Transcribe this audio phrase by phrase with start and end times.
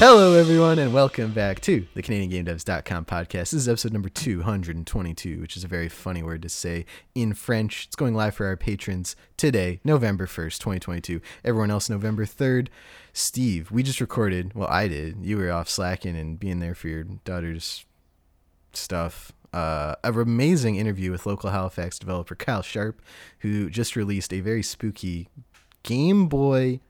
[0.00, 3.50] Hello, everyone, and welcome back to the CanadianGameDevs.com podcast.
[3.50, 6.86] This is episode number 222, which is a very funny word to say
[7.16, 7.86] in French.
[7.86, 11.20] It's going live for our patrons today, November 1st, 2022.
[11.44, 12.68] Everyone else, November 3rd.
[13.12, 15.16] Steve, we just recorded, well, I did.
[15.26, 17.84] You were off slacking and being there for your daughter's
[18.78, 19.32] stuff.
[19.52, 23.00] Uh, an amazing interview with local Halifax developer Kyle Sharp,
[23.40, 25.28] who just released a very spooky
[25.82, 26.80] Game Boy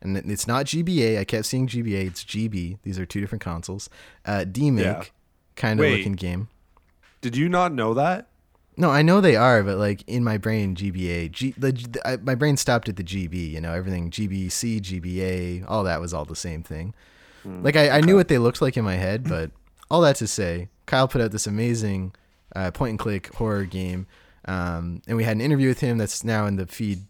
[0.00, 1.18] and it's not GBA.
[1.18, 2.06] I kept seeing GBA.
[2.06, 2.78] It's GB.
[2.82, 3.88] These are two different consoles.
[4.26, 5.02] Uh, DMake Yeah.
[5.56, 6.48] kind of looking game.
[7.22, 8.28] Did you not know that?
[8.76, 11.30] No, I know they are, but like in my brain, GBA.
[11.32, 13.50] G, the, the I, my brain stopped at the GB.
[13.52, 16.92] You know, everything GBC, GBA, all that was all the same thing.
[17.44, 19.50] like I, I knew what they looked like in my head, but
[19.90, 22.14] all that to say, Kyle put out this amazing
[22.54, 24.06] uh, point and click horror game,
[24.46, 27.00] um, and we had an interview with him that's now in the feed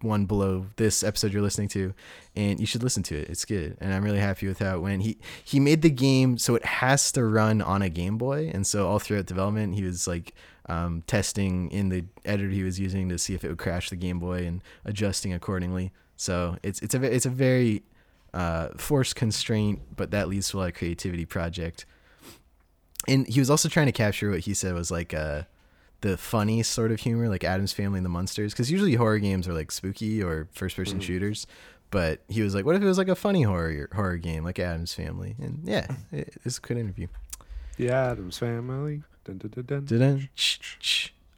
[0.00, 1.94] one below this episode you're listening to,
[2.34, 3.28] and you should listen to it.
[3.28, 5.02] It's good, and I'm really happy with how it went.
[5.02, 8.66] He he made the game so it has to run on a Game Boy, and
[8.66, 10.34] so all throughout development, he was like
[10.66, 13.96] um, testing in the editor he was using to see if it would crash the
[13.96, 15.92] Game Boy and adjusting accordingly.
[16.16, 17.82] So it's it's a it's a very
[18.34, 21.84] uh, forced constraint, but that leads to a lot of creativity project.
[23.08, 25.42] And he was also trying to capture what he said was like uh,
[26.02, 29.48] the funny sort of humor, like Addams Family and the Munsters, because usually horror games
[29.48, 31.46] are like spooky or first person shooters.
[31.90, 34.58] But he was like, "What if it was like a funny horror horror game like
[34.58, 37.08] Addams Family?" And yeah, it, it's a good interview.
[37.76, 39.02] The Addams Family.
[39.24, 39.84] Dun, dun, dun, dun.
[39.84, 40.30] Did I?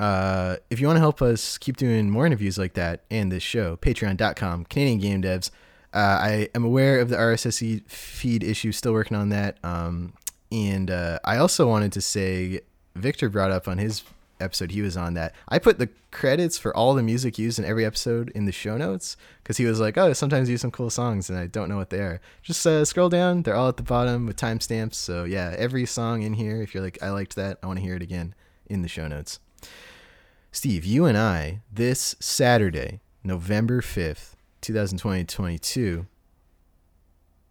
[0.01, 3.43] Uh, if you want to help us keep doing more interviews like that and this
[3.43, 5.51] show, patreon.com, Canadian Game Devs.
[5.93, 9.59] Uh, I am aware of the RSS feed issue, still working on that.
[9.63, 10.15] Um,
[10.55, 12.61] and uh, I also wanted to say,
[12.95, 14.05] Victor brought up on his
[14.41, 17.65] episode he was on that I put the credits for all the music used in
[17.65, 20.71] every episode in the show notes because he was like, oh, sometimes you use some
[20.71, 22.21] cool songs and I don't know what they are.
[22.43, 24.95] Just uh, scroll down; they're all at the bottom with timestamps.
[24.95, 27.85] So yeah, every song in here, if you're like, I liked that, I want to
[27.85, 28.35] hear it again
[28.67, 29.41] in the show notes.
[30.53, 36.07] Steve, you and I this Saturday, November 5th, 2020 2022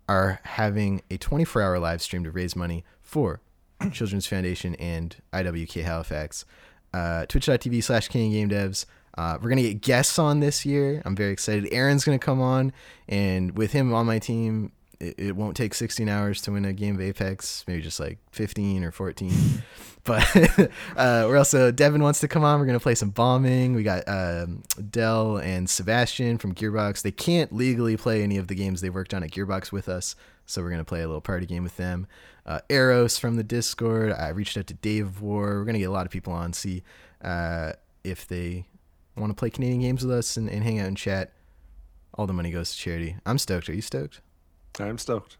[0.07, 2.83] are having a 24 hour live stream to raise money
[3.13, 3.41] for
[3.91, 6.45] Children's Foundation and IWK Halifax.
[6.91, 8.85] Uh, Twitch.tv slash King Game Devs.
[9.15, 11.03] Uh, we're going to get guests on this year.
[11.05, 11.71] I'm very excited.
[11.71, 12.73] Aaron's going to come on,
[13.07, 16.73] and with him on my team, it, it won't take 16 hours to win a
[16.73, 19.31] game of Apex, maybe just like 15 or 14.
[20.03, 20.35] but
[20.97, 22.59] uh, we're also, Devin wants to come on.
[22.59, 23.75] We're going to play some bombing.
[23.75, 27.03] We got um, Dell and Sebastian from Gearbox.
[27.03, 30.15] They can't legally play any of the games they worked on at Gearbox with us,
[30.53, 32.05] so we're going to play a little party game with them.
[32.45, 34.11] Uh, Eros from the Discord.
[34.13, 35.57] I reached out to Dave of War.
[35.57, 36.83] We're going to get a lot of people on, see
[37.23, 38.65] uh, if they
[39.17, 41.31] want to play Canadian games with us and, and hang out and chat.
[42.15, 43.15] All the money goes to charity.
[43.25, 43.69] I'm stoked.
[43.69, 44.21] Are you stoked?
[44.79, 45.37] I'm stoked.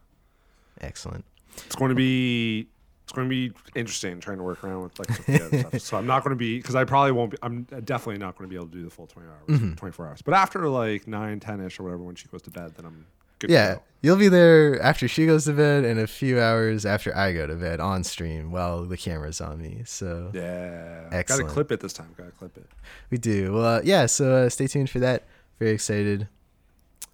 [0.80, 1.24] Excellent.
[1.66, 2.66] It's going to be
[3.04, 5.80] it's going to be interesting trying to work around with like the stuff.
[5.82, 7.36] So I'm not going to be because I probably won't be.
[7.42, 9.74] I'm definitely not going to be able to do the full 20 hours, Mm-hmm.
[9.74, 10.22] 24 hours.
[10.22, 13.06] But after like nine, 10 ish or whatever, when she goes to bed, then I'm
[13.38, 13.50] good.
[13.50, 13.82] Yeah, go.
[14.02, 17.46] you'll be there after she goes to bed and a few hours after I go
[17.46, 19.82] to bed on stream while the camera's on me.
[19.84, 21.08] So Yeah.
[21.12, 21.42] Excellent.
[21.42, 22.14] Got to clip it this time.
[22.16, 22.66] Got to clip it.
[23.10, 23.52] we do.
[23.54, 25.24] Well, uh, yeah, so uh, stay tuned for that.
[25.58, 26.28] Very excited.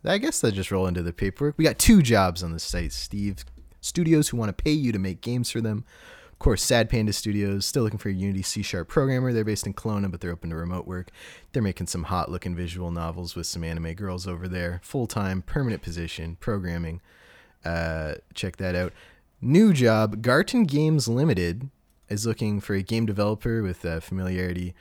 [0.05, 1.57] I guess they'll just roll into the paperwork.
[1.59, 3.45] We got two jobs on the site, Steve.
[3.83, 5.85] Studios who want to pay you to make games for them.
[6.41, 9.31] Of course, Sad Panda Studios, still looking for a Unity C Sharp programmer.
[9.31, 11.11] They're based in Kelowna, but they're open to remote work.
[11.53, 14.81] They're making some hot looking visual novels with some anime girls over there.
[14.83, 17.03] Full time, permanent position, programming.
[17.63, 18.95] Uh, check that out.
[19.43, 21.69] New job, Garten Games Limited
[22.09, 24.75] is looking for a game developer with uh, familiarity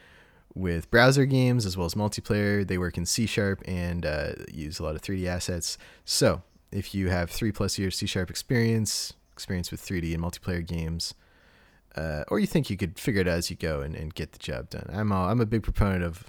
[0.56, 2.66] with browser games as well as multiplayer.
[2.66, 5.78] They work in C Sharp and uh, use a lot of 3D assets.
[6.06, 10.66] So, if you have three plus years C Sharp experience, experience with 3D and multiplayer
[10.66, 11.16] games,
[11.96, 14.32] uh, or you think you could figure it out as you go and, and get
[14.32, 16.26] the job done, I'm a, I'm a big proponent of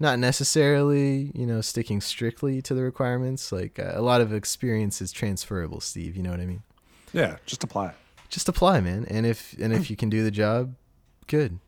[0.00, 3.52] not necessarily you know sticking strictly to the requirements.
[3.52, 6.16] Like uh, a lot of experience is transferable, Steve.
[6.16, 6.62] You know what I mean?
[7.12, 7.36] Yeah.
[7.46, 7.94] Just apply
[8.32, 9.06] just apply, man.
[9.08, 10.74] And if and if you can do the job,
[11.28, 11.60] good.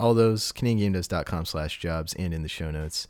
[0.00, 3.06] All those CanadianGameDevs.com slash jobs and in the show notes.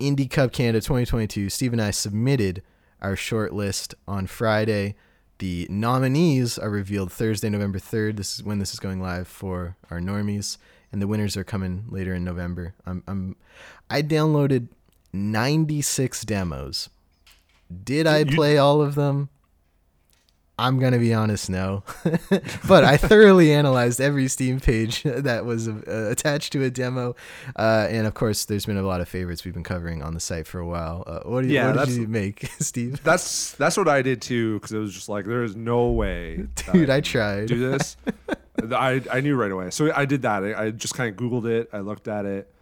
[0.00, 1.48] Indie Cup Canada 2022.
[1.48, 2.62] Steve and I submitted
[3.00, 4.96] our short list on Friday.
[5.42, 8.16] The nominees are revealed Thursday, November 3rd.
[8.16, 10.56] This is when this is going live for our normies.
[10.92, 12.74] And the winners are coming later in November.
[12.86, 13.34] I'm, I'm
[13.90, 14.68] I downloaded
[15.12, 16.90] 96 demos.
[17.82, 19.30] Did I play all of them?
[20.58, 21.82] I'm gonna be honest, no.
[22.68, 27.16] but I thoroughly analyzed every Steam page that was uh, attached to a demo,
[27.56, 30.20] uh, and of course, there's been a lot of favorites we've been covering on the
[30.20, 31.04] site for a while.
[31.06, 33.02] Uh, what, do you, Yeah, what did you make, Steve?
[33.02, 36.46] That's that's what I did too because it was just like there is no way,
[36.72, 37.48] Dude, I can tried.
[37.48, 37.96] do this.
[38.70, 40.44] I I knew right away, so I did that.
[40.44, 41.70] I, I just kind of googled it.
[41.72, 42.52] I looked at it,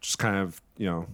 [0.00, 1.06] just kind of you know,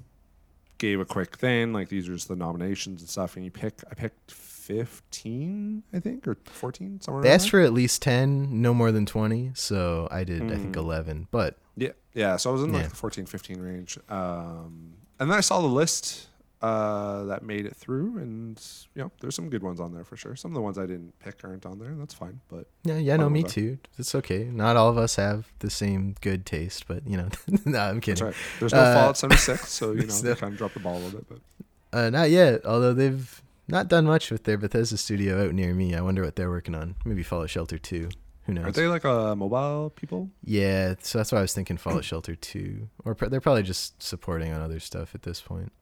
[0.79, 3.81] gave a quick thing like these are just the nominations and stuff, and you pick.
[3.91, 4.33] I picked
[4.67, 7.23] fifteen, I think, or fourteen somewhere.
[7.23, 9.51] They asked for at least ten, no more than twenty.
[9.55, 10.79] So I did, I think, Mm.
[10.81, 11.29] eleven.
[11.31, 12.37] But Yeah, yeah.
[12.37, 13.99] So I was in like the 14, 15 range.
[14.09, 16.29] Um, and then I saw the list
[16.63, 18.61] uh, that made it through, and
[18.95, 20.35] you know, there's some good ones on there for sure.
[20.37, 22.41] Some of the ones I didn't pick aren't on there, and that's fine.
[22.49, 23.79] But yeah, yeah, no, me ones, too.
[23.99, 24.45] It's okay.
[24.45, 27.29] Not all of us have the same good taste, but you know,
[27.67, 28.25] no, I'm that's kidding.
[28.27, 28.35] right.
[28.59, 30.81] There's no Uh, Fallout 76, so you know, there's they no- kind of dropped the
[30.81, 31.27] ball a little bit.
[31.29, 32.65] But Uh, not yet.
[32.65, 35.95] Although they've not done much with their Bethesda studio out near me.
[35.95, 36.97] I wonder what they're working on.
[37.05, 38.09] Maybe Fallout Shelter two.
[38.47, 38.67] Who knows?
[38.67, 40.31] are they like uh, mobile people?
[40.45, 42.89] Yeah, so that's why I was thinking Fallout Shelter 2.
[43.05, 45.73] Or pr- they're probably just supporting on other stuff at this point.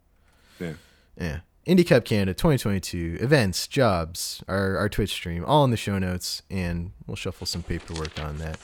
[0.59, 0.73] Yeah.
[1.21, 1.41] Yeah.
[1.67, 6.43] Indie Cup Canada 2022 events, jobs, our our Twitch stream, all in the show notes,
[6.51, 8.59] and we'll shuffle some paperwork on that.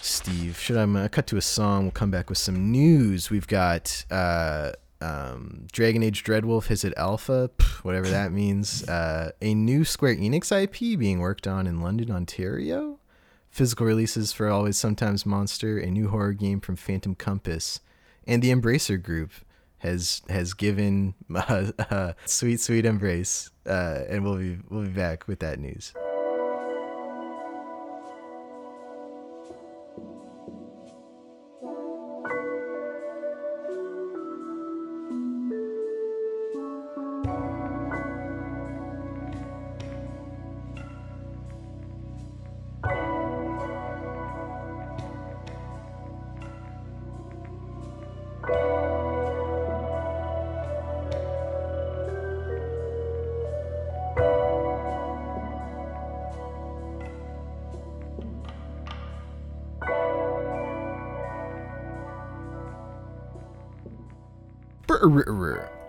[0.00, 1.84] Steve, should I uh, cut to a song?
[1.84, 3.28] We'll come back with some news.
[3.28, 7.50] We've got uh, um, Dragon Age Dreadwolf has hit alpha,
[7.82, 8.84] whatever that means.
[8.96, 12.98] Uh, a new Square Enix IP being worked on in London, Ontario.
[13.50, 17.80] Physical releases for Always Sometimes Monster, a new horror game from Phantom Compass,
[18.26, 19.32] and the Embracer Group
[19.78, 25.26] has has given uh, uh, sweet sweet embrace, uh, and we'll be we'll be back
[25.26, 25.92] with that news.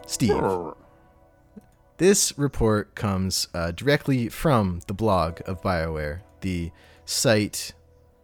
[0.06, 0.44] Steve.
[1.98, 6.72] This report comes uh, directly from the blog of BioWare, the
[7.06, 7.74] site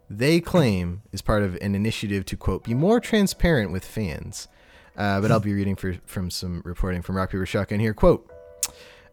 [0.09, 4.47] they claim is part of an initiative to, quote, be more transparent with fans.
[4.95, 7.93] Uh, but I'll be reading for, from some reporting from Rock Paper Shotgun here.
[7.93, 8.29] Quote,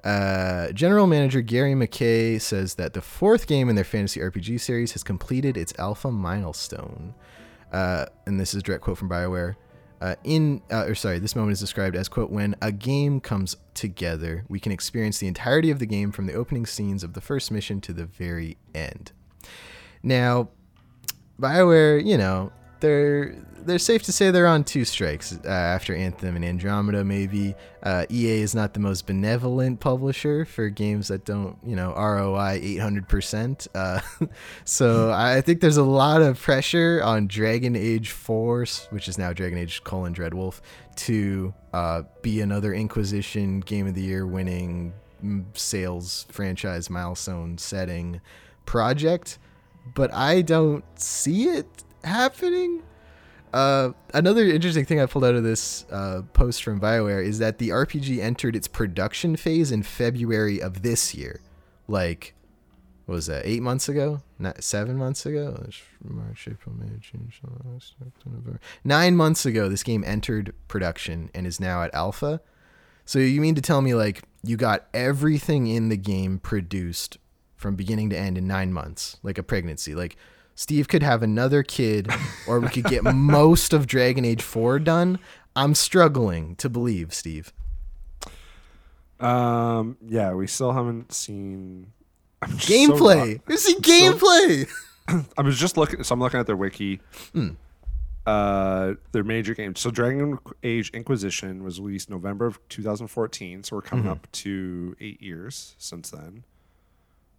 [0.04, 4.92] uh, General Manager Gary McKay says that the fourth game in their fantasy RPG series
[4.92, 7.14] has completed its alpha milestone.
[7.72, 9.56] Uh, and this is a direct quote from BioWare.
[10.00, 13.56] Uh, in, uh, or sorry, this moment is described as quote when a game comes
[13.74, 17.20] together, we can experience the entirety of the game from the opening scenes of the
[17.20, 19.12] first mission to the very end.
[20.02, 20.48] Now,
[21.38, 22.50] Bioware, you know,
[22.80, 27.04] they're they're safe to say they're on two strikes uh, after Anthem and Andromeda.
[27.04, 31.94] Maybe uh, EA is not the most benevolent publisher for games that don't, you know,
[31.94, 33.68] ROI 800 percent.
[33.74, 34.00] Uh,
[34.64, 39.32] so I think there's a lot of pressure on Dragon Age 4, which is now
[39.32, 40.60] Dragon Age colon Dreadwolf,
[40.96, 48.20] to uh, be another Inquisition Game of the Year winning mm, sales franchise milestone setting
[48.64, 49.38] project
[49.94, 52.82] but I don't see it happening.
[53.52, 57.58] Uh, another interesting thing I pulled out of this uh, post from BioWare is that
[57.58, 61.40] the RPG entered its production phase in February of this year.
[61.88, 62.34] Like,
[63.06, 64.22] what was that, eight months ago?
[64.38, 65.66] Not seven months ago?
[66.04, 67.94] March, April, May, June, July, August.
[68.84, 72.40] Nine months ago, this game entered production and is now at alpha.
[73.04, 77.18] So you mean to tell me, like, you got everything in the game produced
[77.56, 79.94] from beginning to end in nine months, like a pregnancy.
[79.94, 80.16] Like
[80.60, 82.06] Steve could have another kid,
[82.46, 85.18] or we could get most of Dragon Age Four done.
[85.56, 87.50] I'm struggling to believe, Steve.
[89.18, 91.92] Um, yeah, we still haven't seen
[92.42, 93.36] I'm so Gameplay.
[93.36, 94.68] not- We see gameplay.
[95.38, 96.02] I was just looking.
[96.04, 97.00] So I'm looking at their wiki.
[97.32, 97.48] Hmm.
[98.26, 99.80] Uh, their major games.
[99.80, 103.64] So Dragon Age Inquisition was released November of 2014.
[103.64, 104.12] So we're coming Mm-hmm.
[104.12, 106.44] up to eight years since then.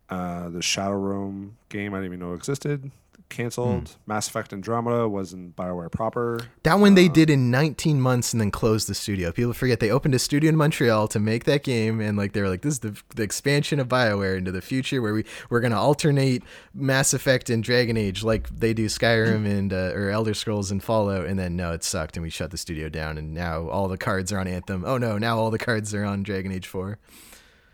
[0.10, 2.90] Uh, the Shadow Realm game I didn't even know existed.
[3.30, 3.88] Canceled.
[3.88, 4.12] Hmm.
[4.12, 6.42] Mass Effect Andromeda was in Bioware proper.
[6.64, 9.32] That one they did in 19 months and then closed the studio.
[9.32, 12.42] People forget they opened a studio in Montreal to make that game, and like they
[12.42, 15.62] were like, "This is the, the expansion of Bioware into the future, where we we're
[15.62, 20.34] gonna alternate Mass Effect and Dragon Age like they do Skyrim and uh, or Elder
[20.34, 23.34] Scrolls and Fallout." And then no, it sucked, and we shut the studio down, and
[23.34, 24.84] now all the cards are on Anthem.
[24.86, 27.00] Oh no, now all the cards are on Dragon Age 4.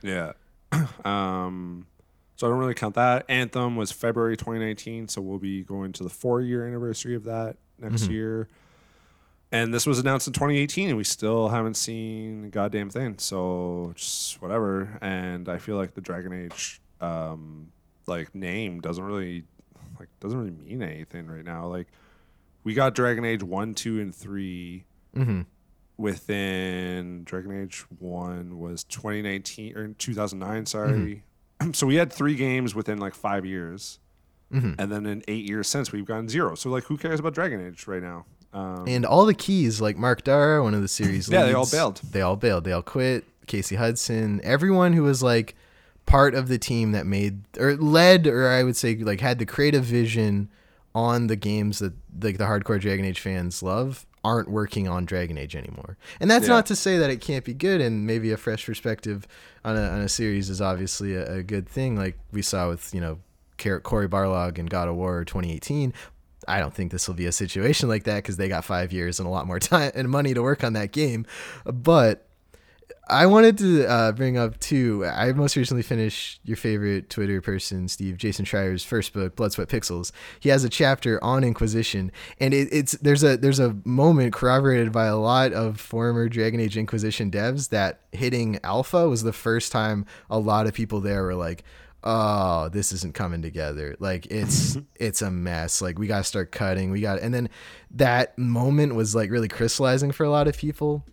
[0.04, 0.34] Yeah.
[1.06, 1.88] um,
[2.38, 3.26] So I don't really count that.
[3.28, 7.58] Anthem was February 2019, so we'll be going to the four year anniversary of that
[7.80, 8.12] next Mhm.
[8.12, 8.48] year.
[9.52, 13.18] And this was announced in 2018, and we still haven't seen a goddamn thing.
[13.18, 14.98] So just whatever.
[15.02, 17.72] And I feel like the Dragon Age, um,
[18.08, 19.44] like name doesn't really,
[20.00, 21.66] like doesn't really mean anything right now.
[21.68, 21.88] Like
[22.64, 24.84] we got Dragon Age one, two, and three
[25.16, 25.42] Mm-hmm.
[25.98, 31.24] within Dragon Age 1 was 2019 or 2009, sorry.
[31.74, 34.00] so we had 3 games within like 5 years.
[34.54, 34.74] Mm-hmm.
[34.80, 36.56] And then in 8 years since we've gotten 0.
[36.56, 38.26] So like who cares about Dragon Age right now?
[38.54, 41.70] Um, And all the keys, like Mark Darrah, one of the series Yeah, they all
[41.70, 42.02] bailed.
[42.12, 42.64] They all bailed.
[42.64, 43.26] They all quit.
[43.46, 45.56] Casey Hudson, everyone who was like
[46.06, 49.46] part of the team that made or led, or I would say like had the
[49.46, 50.50] creative vision
[50.96, 55.38] on the games that like the hardcore Dragon Age fans love aren't working on Dragon
[55.38, 55.98] Age anymore.
[56.20, 56.56] And that's Yeah.
[56.56, 59.26] not to say that it can't be good and maybe a fresh perspective
[59.64, 62.94] on a, on a series is obviously a, a good thing like we saw with,
[62.94, 63.20] you know,
[63.58, 65.94] Cory Barlog and God of War 2018.
[66.48, 69.20] I don't think this will be a situation like that because they got five years
[69.20, 71.26] and a lot more time and money to work on that game.
[71.66, 72.27] But
[73.10, 75.06] I wanted to uh, bring up too.
[75.06, 79.70] I most recently finished your favorite Twitter person, Steve Jason Schreier's first book, Blood Sweat
[79.70, 80.12] Pixels.
[80.40, 84.92] He has a chapter on Inquisition, and it, it's there's a there's a moment corroborated
[84.92, 89.72] by a lot of former Dragon Age Inquisition devs that hitting Alpha was the first
[89.72, 91.64] time a lot of people there were like,
[92.04, 93.96] "Oh, this isn't coming together.
[94.00, 95.82] Like it's it's a mess.
[95.82, 96.92] Like we got to start cutting.
[96.92, 97.50] We got." And then
[97.92, 101.06] that moment was like really crystallizing for a lot of people.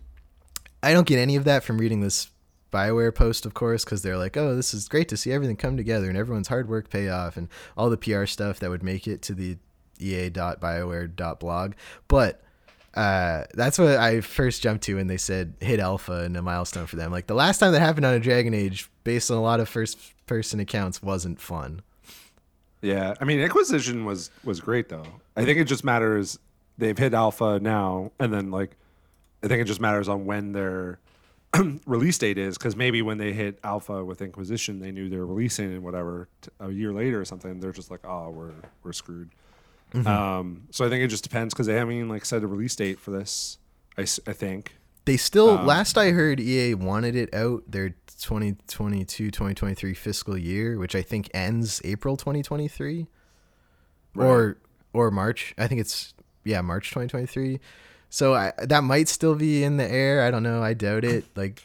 [0.85, 2.29] I don't get any of that from reading this
[2.71, 5.77] Bioware post, of course, because they're like, "Oh, this is great to see everything come
[5.77, 9.07] together and everyone's hard work pay off and all the PR stuff that would make
[9.07, 9.57] it to the
[9.99, 11.73] ea.bioware.blog."
[12.07, 12.41] But
[12.93, 16.85] uh, that's what I first jumped to when they said hit alpha and a milestone
[16.85, 17.11] for them.
[17.11, 19.67] Like the last time that happened on a Dragon Age, based on a lot of
[19.67, 21.81] first-person accounts, wasn't fun.
[22.81, 25.07] yeah, I mean Inquisition was was great though.
[25.35, 26.37] I think it just matters
[26.77, 28.75] they've hit alpha now and then like
[29.43, 30.99] I think it just matters on when their
[31.85, 35.25] release date is because maybe when they hit alpha with Inquisition, they knew they were
[35.25, 37.59] releasing and whatever t- a year later or something.
[37.59, 39.29] They're just like, oh, we're we're screwed.
[40.05, 42.75] Um, so I think it just depends because they haven't even like set a release
[42.75, 43.59] date for this.
[43.97, 44.75] I, I think.
[45.05, 47.89] They still, Um, last I heard, EA wanted it out their
[48.19, 53.07] 2022 2023 fiscal year, which I think ends April 2023
[54.17, 54.57] or
[54.93, 55.53] or March.
[55.57, 56.13] I think it's
[56.43, 57.59] yeah March 2023.
[58.09, 60.23] So I, that might still be in the air.
[60.23, 60.61] I don't know.
[60.63, 61.25] I doubt it.
[61.35, 61.63] Like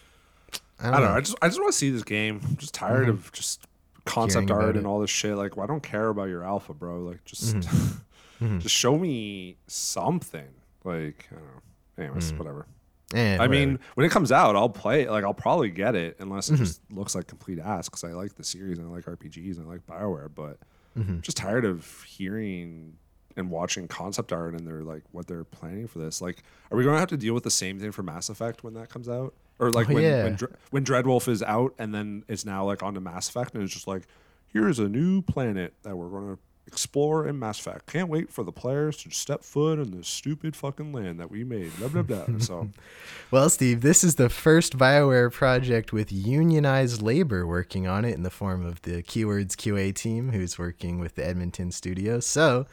[0.83, 1.09] I I don't, don't know.
[1.11, 1.17] know.
[1.17, 2.41] I just I just want to see this game.
[2.49, 3.67] I'm just tired of just
[4.07, 4.89] concept art and it.
[4.89, 5.37] all this shit.
[5.37, 7.01] Like, well, I don't care about your alpha, bro.
[7.01, 8.59] Like, just Mhm.
[8.61, 10.49] just show me something.
[10.85, 12.05] Like, I don't know.
[12.05, 12.67] Anyways, whatever.
[13.13, 13.53] Eh, I whatever.
[13.53, 15.11] mean, when it comes out, I'll play it.
[15.11, 16.55] Like, I'll probably get it unless Mm-hmm.
[16.63, 19.59] it just looks like complete ass because I like the series and I like RPGs
[19.59, 20.31] and I like Bioware.
[20.35, 20.59] But
[20.99, 21.11] Mm-hmm.
[21.13, 22.95] I'm just tired of hearing
[23.37, 26.21] and watching concept art and they're like what they're planning for this.
[26.21, 28.65] Like, are we going to have to deal with the same thing for Mass Effect
[28.65, 29.35] when that comes out?
[29.59, 30.25] Or like Oh, when yeah.
[30.25, 33.55] when, Dre- when Dreadwolf is out and then it's now like on to Mass Effect
[33.55, 34.05] and it's just like
[34.53, 37.87] here's a new planet that we're going to explore in Mass Effect.
[37.87, 41.43] Can't wait for the players to step foot in this stupid fucking land that we
[41.45, 41.77] made.
[41.79, 42.39] Blah blah blah.
[42.39, 42.71] So
[43.31, 48.23] Well, Steve, this is the first BioWare project with unionized labor working on it in
[48.23, 52.21] the form of the Keywords QA team who's working with the Edmonton studio.
[52.21, 52.67] So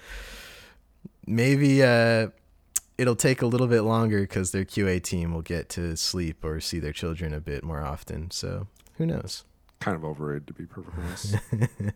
[1.25, 2.29] maybe uh,
[2.97, 6.59] it'll take a little bit longer because their QA team will get to sleep or
[6.59, 8.31] see their children a bit more often.
[8.31, 9.43] So who knows?
[9.79, 11.35] kind of overrated to be perfectly honest.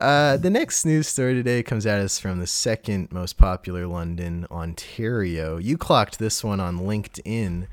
[0.00, 4.46] Uh, the next news story today comes at us from the second most popular London,
[4.50, 5.58] Ontario.
[5.58, 7.66] You clocked this one on LinkedIn.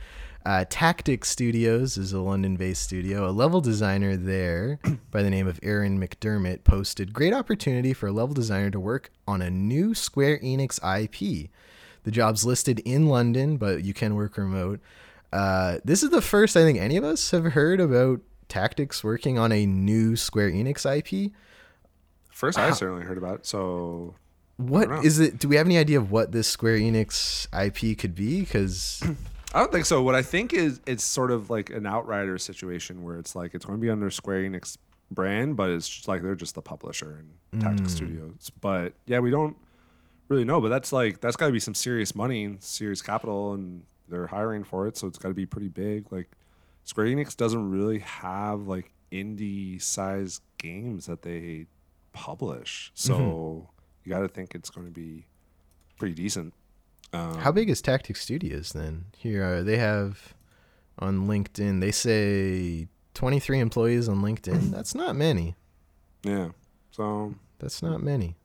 [0.47, 3.29] Uh, Tactic Studios is a London based studio.
[3.29, 4.79] A level designer there
[5.11, 9.11] by the name of Aaron McDermott posted Great opportunity for a level designer to work
[9.27, 11.49] on a new Square Enix IP.
[12.05, 14.79] The job's listed in London, but you can work remote.
[15.33, 19.37] Uh, this is the first I think any of us have heard about Tactics working
[19.37, 21.33] on a new Square Enix IP.
[22.29, 23.45] First, I certainly heard about it.
[23.45, 24.15] So
[24.55, 25.39] what is it?
[25.39, 28.39] Do we have any idea of what this Square Enix IP could be?
[28.39, 29.03] Because
[29.57, 30.03] I don't think so.
[30.03, 33.65] What I think is it's sort of like an outrider situation where it's like it's
[33.65, 34.77] going to be under Square Enix
[35.09, 37.95] brand, but it's just like they're just the publisher and Tactical hmm.
[37.95, 38.51] Studios.
[38.61, 39.57] But yeah, we don't
[40.27, 40.61] really know.
[40.61, 44.27] But that's like that's got to be some serious money and serious capital, and they're
[44.27, 46.11] hiring for it, so it's got to be pretty big.
[46.11, 46.29] Like
[46.83, 51.65] Square Enix doesn't really have like indie size games that they
[52.13, 53.65] publish, so mm-hmm.
[54.03, 55.25] you got to think it's going to be
[55.97, 56.53] pretty decent.
[57.13, 59.05] Um, how big is Tactic Studios then?
[59.17, 60.33] Here uh, they have
[60.99, 61.79] on LinkedIn.
[61.79, 64.71] They say 23 employees on LinkedIn.
[64.71, 65.55] That's not many.
[66.23, 66.49] Yeah.
[66.91, 68.35] So That's not many.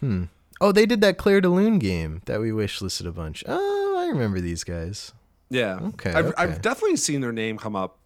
[0.00, 0.24] Hmm.
[0.60, 3.44] Oh, they did that Claire de Lune game that we wish listed a bunch.
[3.46, 5.12] Oh, I remember these guys.
[5.50, 5.78] yeah.
[5.80, 6.34] Okay, I've, okay.
[6.42, 7.98] I've definitely seen their name come up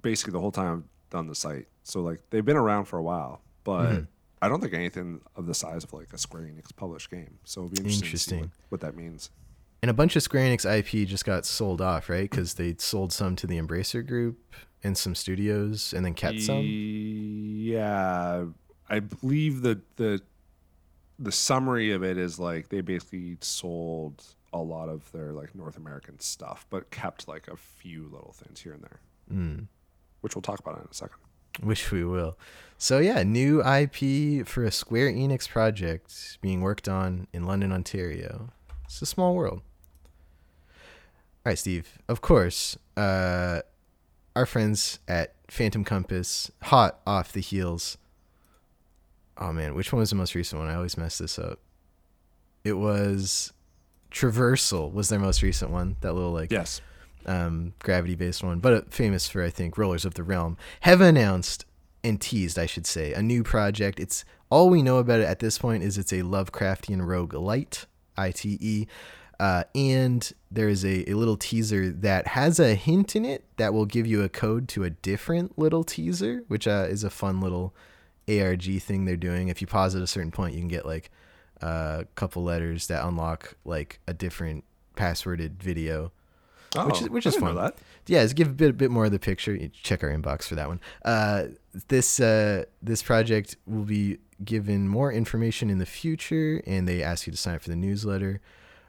[0.00, 1.66] basically the whole time I've done the site.
[1.82, 4.04] So like they've been around for a while, but Mm-hmm.
[4.40, 7.38] I don't think anything of the size of like a Square Enix published game.
[7.44, 8.40] So it'll be interesting, to see Interesting.
[8.40, 9.30] what, what that means.
[9.82, 12.28] And a bunch of Square Enix IP just got sold off, right?
[12.28, 14.38] Because they sold some to the Embracer Group
[14.82, 16.62] and some studios, and then kept some.
[16.64, 18.44] Yeah,
[18.88, 20.20] I believe that the
[21.18, 25.76] the summary of it is like they basically sold a lot of their like North
[25.76, 29.00] American stuff, but kept like a few little things here and there,
[29.32, 29.66] Mm.
[30.20, 31.18] which we'll talk about in a second.
[31.62, 32.36] Which we will.
[32.76, 38.50] So yeah, new IP for a Square Enix project being worked on in London, Ontario.
[38.84, 39.62] It's a small world.
[41.44, 41.98] All right, Steve.
[42.08, 43.62] Of course, uh,
[44.36, 47.98] our friends at Phantom Compass, hot off the heels.
[49.36, 50.70] Oh man, which one was the most recent one?
[50.70, 51.58] I always mess this up.
[52.64, 53.52] It was
[54.10, 55.96] Traversal was their most recent one.
[56.00, 56.80] That little like Yes,
[57.26, 61.64] um, gravity based one, but famous for I think Rollers of the Realm, have announced
[62.04, 63.98] and teased, I should say, a new project.
[64.00, 68.30] It's all we know about it at this point is it's a Lovecraftian roguelite, I
[68.30, 68.86] T E,
[69.40, 73.74] uh, and there is a, a little teaser that has a hint in it that
[73.74, 77.40] will give you a code to a different little teaser, which uh, is a fun
[77.40, 77.74] little
[78.28, 79.48] ARG thing they're doing.
[79.48, 81.10] If you pause at a certain point, you can get like
[81.60, 84.64] a couple letters that unlock like a different
[84.96, 86.12] passworded video
[86.76, 87.54] which is Oh, which is fun.
[87.56, 87.76] that.
[88.06, 89.54] Yeah, let's give a bit a bit more of the picture.
[89.54, 90.80] You Check our inbox for that one.
[91.04, 91.44] Uh,
[91.88, 97.26] this uh, this project will be given more information in the future, and they ask
[97.26, 98.40] you to sign up for the newsletter.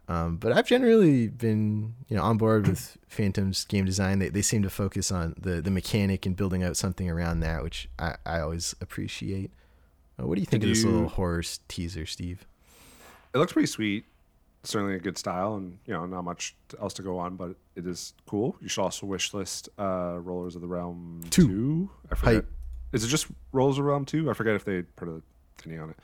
[0.07, 4.19] Um, but I've generally been you know on board with Phantom's game design.
[4.19, 7.63] They, they seem to focus on the the mechanic and building out something around that,
[7.63, 9.51] which I, I always appreciate.
[10.19, 12.45] Uh, what do you think Did of this you- little horror teaser, Steve?
[13.33, 14.05] It looks pretty sweet.
[14.63, 17.87] Certainly a good style, and you know, not much else to go on, but it
[17.87, 18.57] is cool.
[18.61, 21.47] You should also wish list uh, Rollers of the Realm Two.
[21.47, 21.89] two.
[22.11, 22.33] I forget.
[22.35, 22.51] Hype.
[22.91, 24.29] Is it just Rollers of the Realm two?
[24.29, 25.21] I forget if they put a
[25.61, 25.95] thingy on it.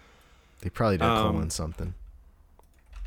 [0.62, 1.94] They probably did Um, colon something.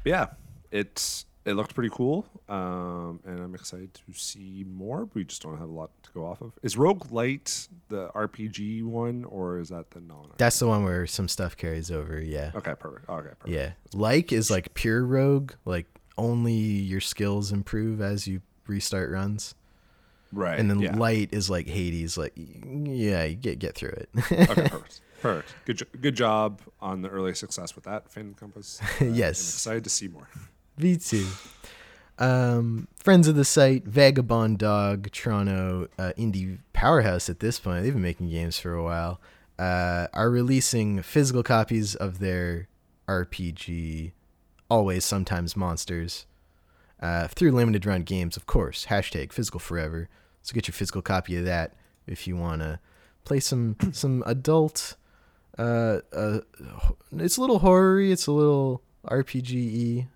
[0.05, 0.27] Yeah,
[0.71, 5.07] it's it looked pretty cool, um, and I'm excited to see more.
[5.07, 6.53] But we just don't have a lot to go off of.
[6.63, 10.31] Is Roguelite the RPG one, or is that the non?
[10.37, 12.21] That's the one where some stuff carries over.
[12.21, 12.53] Yeah.
[12.55, 13.09] okay, perfect.
[13.09, 13.49] Okay, perfect.
[13.49, 13.73] Yeah.
[13.95, 19.55] Like is like pure rogue, like only your skills improve as you restart runs.
[20.33, 20.59] right.
[20.59, 20.97] And then yeah.
[20.97, 24.09] light is like Hades, like yeah, you get get through it.
[24.31, 25.01] okay, perfect.
[25.21, 25.53] Perfect.
[25.65, 28.81] Good, good job on the early success with that, Phantom Compass.
[29.01, 29.41] Uh, Yes.
[29.41, 30.29] I'm excited to see more.
[30.79, 31.27] Me too.
[32.19, 37.83] Um, friends of the site, Vagabond Dog, Toronto uh, indie powerhouse at this point.
[37.83, 39.21] They've been making games for a while.
[39.59, 42.69] Uh, are releasing physical copies of their
[43.09, 44.13] RPG,
[44.71, 46.27] always sometimes monsters,
[47.01, 48.87] uh, through limited run games, of course.
[48.87, 50.09] Hashtag physical forever.
[50.43, 51.75] So get your physical copy of that
[52.07, 52.79] if you want to
[53.25, 54.97] play some some adult.
[55.59, 56.41] Uh, uh,
[57.17, 60.07] it's a little horror-y, It's a little RPG-y.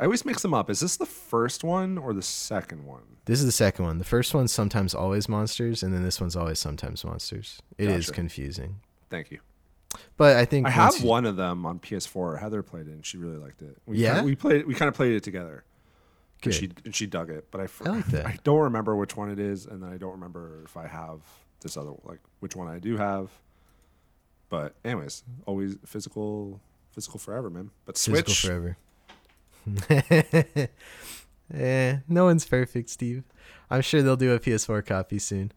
[0.00, 0.70] I always mix them up.
[0.70, 3.02] Is this the first one or the second one?
[3.24, 3.98] This is the second one.
[3.98, 7.60] The first one's sometimes always monsters, and then this one's always sometimes monsters.
[7.78, 8.14] It is Gotcha.
[8.14, 8.76] confusing,
[9.10, 9.40] Thank you.
[10.16, 12.38] but I think I have you- one of them on PS4.
[12.38, 13.76] Heather played it and she really liked it.
[13.86, 14.14] We Yeah?
[14.14, 14.66] kinda, we played.
[14.66, 15.64] We kind of played it together.
[16.42, 16.50] Good.
[16.50, 18.26] And she and she dug it, but I, I like that.
[18.34, 21.20] I don't remember which one it is, and then I don't remember if I have
[21.60, 23.30] this other like which one I do have.
[24.48, 26.60] But anyways, always physical,
[26.92, 27.70] physical forever, man.
[27.84, 28.78] But Physical Switch, forever.
[31.54, 33.24] eh, no one's perfect, Steve.
[33.70, 35.52] I'm sure they'll do a PS4 copy soon.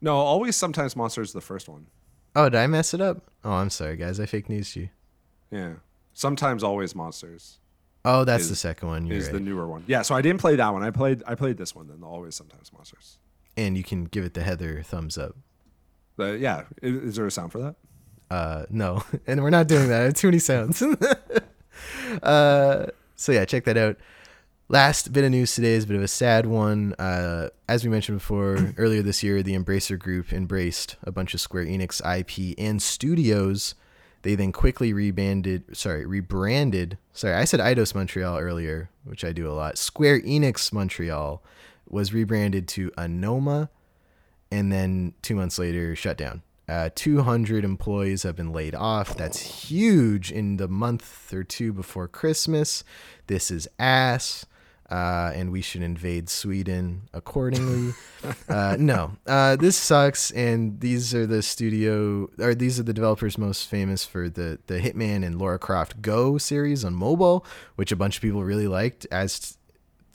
[0.00, 1.86] no, always sometimes monsters the first one.
[2.36, 3.30] Oh, did I mess it up?
[3.44, 4.20] Oh, I'm sorry, guys.
[4.20, 4.88] I fake news to you.
[5.50, 5.72] Yeah,
[6.12, 7.58] sometimes always monsters
[8.04, 9.06] Oh, that's Is- the second one.
[9.06, 9.34] You're is right.
[9.34, 9.84] the newer one.
[9.86, 10.82] Yeah, so I didn't play that one.
[10.82, 11.88] I played I played this one.
[11.88, 13.18] Then the always sometimes monsters.
[13.56, 15.36] and you can give it the Heather thumbs up.
[16.16, 17.74] But yeah, is, is there a sound for that?
[18.30, 20.16] Uh, no, and we're not doing that.
[20.16, 20.82] Too many sounds.
[22.22, 22.86] uh,
[23.18, 23.96] so yeah, check that out.
[24.68, 26.94] Last bit of news today is a bit of a sad one.
[26.98, 31.40] Uh, as we mentioned before, earlier this year, the Embracer Group embraced a bunch of
[31.40, 33.74] Square Enix IP and studios.
[34.22, 36.98] They then quickly rebanded, sorry, rebranded.
[37.12, 39.78] Sorry, I said Eidos Montreal earlier, which I do a lot.
[39.78, 41.42] Square Enix Montreal
[41.88, 43.68] was rebranded to Onoma,
[44.50, 46.42] and then two months later shut down.
[46.68, 49.16] Uh, 200 employees have been laid off.
[49.16, 52.84] That's huge in the month or two before Christmas.
[53.26, 54.44] This is ass.
[54.90, 57.92] uh, and we should invade Sweden accordingly.
[58.48, 63.36] uh, no, uh, this sucks, and these are the studio or these are the developers
[63.36, 67.44] most famous for the the Hitman and Lara Croft Go series on mobile,
[67.76, 69.58] which a bunch of people really liked as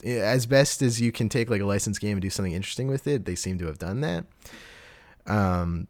[0.04, 3.06] as best as you can take like a licensed game and do something interesting with
[3.06, 3.24] it.
[3.26, 4.24] They seem to have done that.
[5.26, 5.86] Um,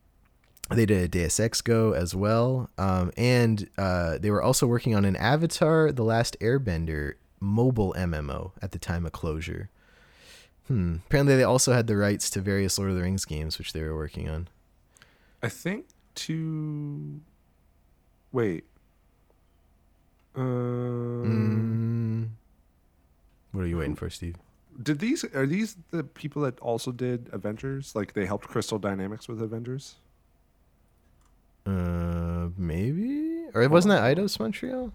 [0.70, 4.94] they did a Deus Ex Go as well, um, and uh, they were also working
[4.94, 9.68] on an Avatar: The Last Airbender mobile MMO at the time of closure.
[10.68, 10.96] Hmm.
[11.06, 13.82] Apparently, they also had the rights to various Lord of the Rings games, which they
[13.82, 14.48] were working on.
[15.42, 17.20] I think to
[18.32, 18.64] wait.
[20.34, 22.28] Um, Mm.
[23.52, 24.36] What are you waiting for, Steve?
[24.82, 27.94] Did these are these the people that also did Avengers?
[27.94, 29.96] Like they helped Crystal Dynamics with Avengers?
[31.66, 34.92] Uh, maybe, or wasn't that Eidos Montreal?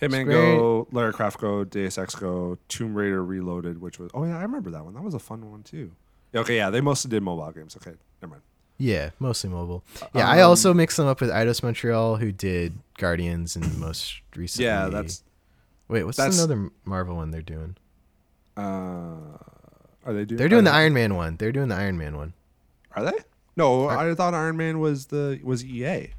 [0.00, 4.24] Hitman Square- Go, Lara Croft Go, Deus Ex Go, Tomb Raider Reloaded, which was oh
[4.24, 4.94] yeah, I remember that one.
[4.94, 5.92] That was a fun one too.
[6.34, 7.76] Okay, yeah, they mostly did mobile games.
[7.76, 8.42] Okay, never mind.
[8.78, 9.82] Yeah, mostly mobile.
[10.14, 14.20] Yeah, I Um, also mixed them up with Eidos Montreal, who did Guardians and most
[14.34, 14.66] recently.
[14.66, 15.22] Yeah, that's
[15.88, 16.04] wait.
[16.04, 17.76] What's that's- another Marvel one they're doing?
[18.56, 18.60] uh,
[20.04, 20.38] are they doing?
[20.38, 21.36] They're doing the they- Iron Man one.
[21.36, 22.32] They're doing the Iron Man one.
[22.92, 23.18] Are they?
[23.56, 26.10] No, I thought Iron Man was the was EA.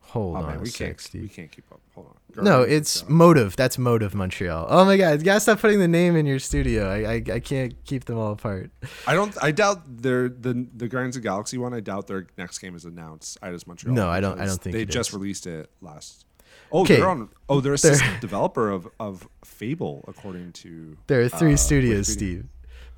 [0.00, 1.22] Hold oh on man, a we sec, can't Steve.
[1.22, 1.80] we can't keep up.
[1.94, 2.44] Hold on.
[2.44, 3.54] No, it's Motive.
[3.54, 4.66] That's Motive Montreal.
[4.68, 6.88] Oh my god, you gotta stop putting the name in your studio.
[6.90, 8.70] I I, I can't keep them all apart.
[9.06, 9.36] I don't.
[9.40, 11.72] I doubt their the the Guardians of the Galaxy one.
[11.74, 13.40] I doubt their next game is announced.
[13.40, 13.94] Eidos Montreal.
[13.94, 15.14] No, I don't- I don't think they just is.
[15.14, 16.24] released it last.
[16.72, 16.96] Oh, Okay.
[16.96, 17.28] they're on.
[17.48, 20.96] Oh, they're They're- developer of of Fable, according to.
[21.06, 22.08] There are three uh, studios.
[22.08, 22.46] Steve.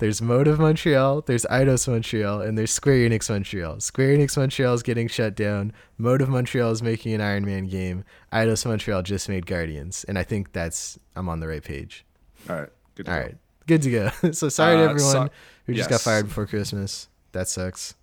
[0.03, 3.79] There's Motive Montreal, there's Eidos Montreal, and there's Square Enix Montreal.
[3.79, 5.71] Square Enix Montreal is getting shut down.
[5.97, 8.03] Motive Montreal is making an Iron Man game.
[8.33, 12.03] Eidos Montreal just made Guardians, and I think that's I'm on the right page.
[12.49, 12.69] All right.
[12.95, 13.05] Good.
[13.05, 13.23] To All go.
[13.27, 14.09] right, good to go.
[14.33, 15.29] so sorry to Uh, everyone so-
[15.67, 17.07] who just got fired before Christmas.
[17.31, 17.95] That sucks.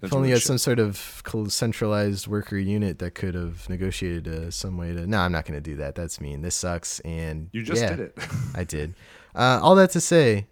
[0.00, 4.26] That's if only you had some sort of centralized worker unit that could have negotiated
[4.26, 5.06] uh, some way to.
[5.06, 5.96] No, I'm not going to do that.
[5.96, 6.40] That's mean.
[6.40, 7.00] This sucks.
[7.00, 7.50] And.
[7.52, 8.18] You just yeah, did it.
[8.54, 8.94] I did.
[9.34, 10.46] Uh, all that to say,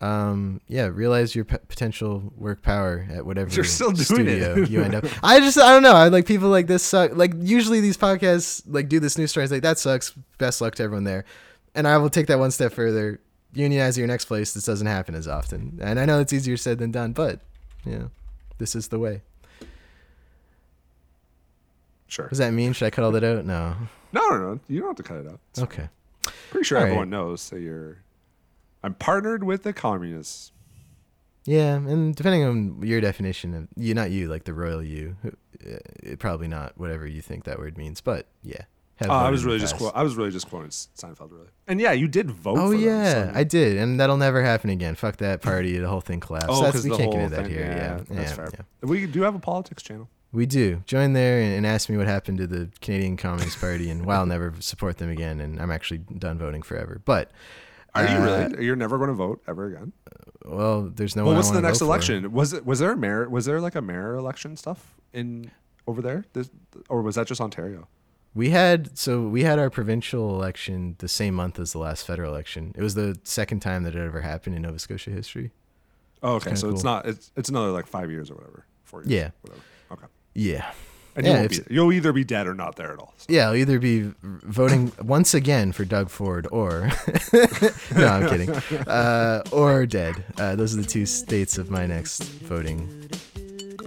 [0.00, 4.70] um, yeah, realize your p- potential work power at whatever You're still doing studio it.
[4.70, 5.04] you end up.
[5.22, 5.92] I just, I don't know.
[5.94, 7.14] I like people like this suck.
[7.14, 9.44] Like usually these podcasts like do this news story.
[9.44, 10.12] It's like that sucks.
[10.38, 11.24] Best luck to everyone there.
[11.74, 13.20] And I will take that one step further.
[13.52, 14.54] Unionize your next place.
[14.54, 15.78] This doesn't happen as often.
[15.82, 17.40] And I know it's easier said than done, but
[17.84, 18.10] you know,
[18.58, 19.22] this is the way.
[22.06, 22.24] Sure.
[22.24, 22.72] What does that mean?
[22.72, 23.44] Should I cut all that out?
[23.44, 23.76] No.
[24.12, 24.60] No, no, no.
[24.68, 25.38] You don't have to cut it out.
[25.50, 25.88] It's Okay.
[26.50, 26.88] Pretty sure All right.
[26.90, 27.98] everyone knows that you're.
[28.82, 30.52] I'm partnered with the communists.
[31.44, 35.30] Yeah, and depending on your definition of you, not you, like the royal you, uh,
[36.02, 38.62] it, probably not whatever you think that word means, but yeah.
[39.02, 41.48] Oh, I was really just quote, I was really just quoting Seinfeld, really.
[41.66, 42.58] And yeah, you did vote.
[42.58, 44.94] Oh for them, yeah, so- I did, and that'll never happen again.
[44.94, 45.78] Fuck that party.
[45.78, 46.48] The whole thing collapsed.
[46.50, 47.54] Oh, That's, we can't get into that thing.
[47.54, 47.60] here.
[47.62, 48.50] Yeah, Yeah, that's yeah, fair.
[48.52, 48.62] yeah.
[48.82, 50.08] We do have a politics channel.
[50.32, 50.82] We do.
[50.86, 54.16] Join there and, and ask me what happened to the Canadian Communist Party, and why
[54.16, 55.40] I'll never support them again.
[55.40, 57.00] And I'm actually done voting forever.
[57.02, 57.30] But
[57.94, 58.64] Are you uh, really?
[58.64, 59.92] You're never going to vote ever again?
[60.44, 61.24] Well, there's no.
[61.24, 61.90] well, what's the next vote for.
[61.90, 62.32] election?
[62.32, 62.64] Was it?
[62.64, 63.28] Was there a mayor?
[63.28, 65.50] Was there like a mayor election stuff in
[65.86, 66.24] over there?
[66.32, 66.50] This,
[66.88, 67.88] or was that just Ontario?
[68.34, 72.32] We had so we had our provincial election the same month as the last federal
[72.32, 72.72] election.
[72.76, 75.50] It was the second time that it ever happened in Nova Scotia history.
[76.22, 76.54] Oh, okay.
[76.54, 77.06] So it's not.
[77.06, 78.66] It's it's another like five years or whatever.
[78.84, 79.10] Four years.
[79.10, 79.30] Yeah.
[79.42, 79.62] Whatever.
[79.92, 80.06] Okay.
[80.34, 80.70] Yeah.
[81.16, 83.14] And Yeah, you you'll either be dead or not there at all.
[83.16, 83.26] So.
[83.28, 86.90] Yeah, I'll either be voting once again for Doug Ford or
[87.94, 88.50] no, I'm kidding,
[88.86, 90.24] uh, or dead.
[90.38, 93.08] Uh, those are the two states of my next voting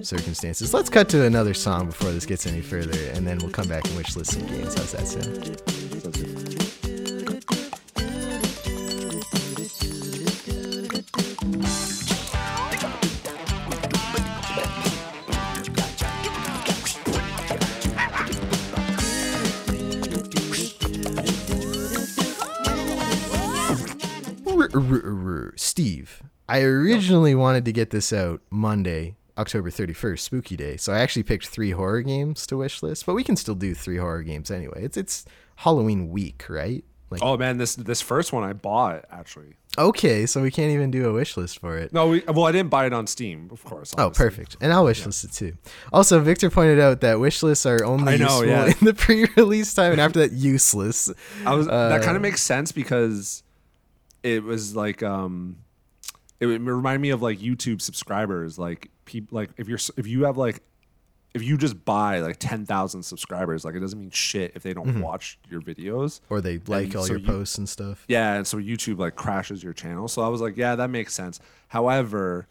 [0.01, 0.73] circumstances.
[0.73, 3.85] Let's cut to another song before this gets any further, and then we'll come back
[3.85, 4.75] and wish list some games.
[4.75, 5.82] How's that sound?
[25.55, 30.77] Steve, I originally wanted to get this out Monday, October 31st, Spooky Day.
[30.77, 33.73] So I actually picked three horror games to wish list, but we can still do
[33.73, 34.83] three horror games anyway.
[34.83, 35.25] It's it's
[35.57, 36.83] Halloween week, right?
[37.09, 39.53] Like Oh man, this this first one I bought actually.
[39.77, 41.93] okay, so we can't even do a wish list for it.
[41.93, 43.93] No, we, well I didn't buy it on Steam, of course.
[43.97, 44.57] Oh, perfect.
[44.61, 45.53] And I'll wish list it too.
[45.91, 48.65] Also, Victor pointed out that wish lists are only know, useful yeah.
[48.65, 51.11] in the pre-release time, and after that, useless.
[51.45, 53.42] I was that kind Uh, of makes sense because
[54.23, 55.57] it was like um
[56.39, 60.23] it would remind me of like YouTube subscribers like people like if you're if you
[60.25, 60.61] have like
[61.33, 64.85] if you just buy like 10,000 subscribers, like it doesn't mean shit if they don't
[64.87, 65.01] Mm-hmm.
[65.01, 66.19] watch your videos.
[66.29, 68.05] Or they like And all so your you- posts and stuff.
[68.07, 70.07] Yeah, and so YouTube like crashes your channel.
[70.07, 71.39] So I was like, yeah, that makes sense.
[71.69, 72.47] However,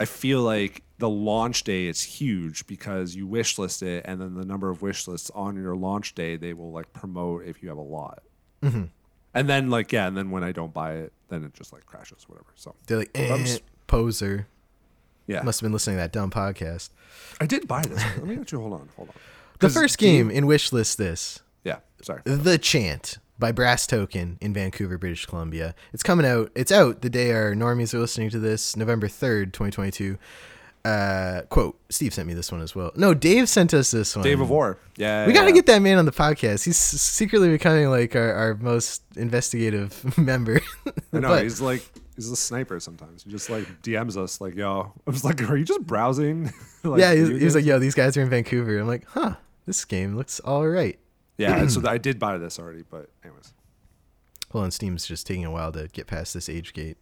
[0.00, 4.34] I feel like the launch day is huge because you wish list it, and then
[4.36, 7.68] the number of wish lists on your launch day they will like promote if you
[7.68, 8.22] have a lot.
[8.62, 8.84] Mm-hmm.
[9.34, 11.84] And then like yeah, and then when I don't buy it, then it just like
[11.86, 12.46] crashes, whatever.
[12.54, 14.46] So They're like, eh, poser.
[15.26, 16.90] yeah, Must have been listening to that dumb podcast.
[17.40, 18.02] I did buy this.
[18.16, 19.14] Let me actually hold on, hold on.
[19.60, 22.20] The first do you- game in wishlist this yeah, sorry.
[22.24, 25.74] The Chant by Brass Token in Vancouver, British Columbia.
[25.92, 26.50] It's coming out.
[26.54, 30.18] It's out the day our normies are listening to this, November 3rd, 2022.
[30.84, 32.92] Uh, quote, Steve sent me this one as well.
[32.94, 34.22] No, Dave sent us this one.
[34.22, 34.76] Dave of War.
[34.96, 35.52] Yeah, We got to yeah.
[35.54, 36.64] get that man on the podcast.
[36.64, 40.60] He's secretly becoming like our, our most investigative member.
[41.12, 41.82] I know But- he's like
[42.16, 43.24] he's a sniper sometimes.
[43.24, 46.52] He just like DMs us like, "Yo," I was like, "Are you just browsing?"
[46.84, 48.78] like, yeah, he was, he was like, yo, these guys are in Vancouver.
[48.78, 50.98] I'm like, huh, this game looks all right.
[51.38, 53.54] "Yeah." so I did buy this already, but anyways,
[54.52, 56.98] Well, and Steam's just taking a while to get past this age gate.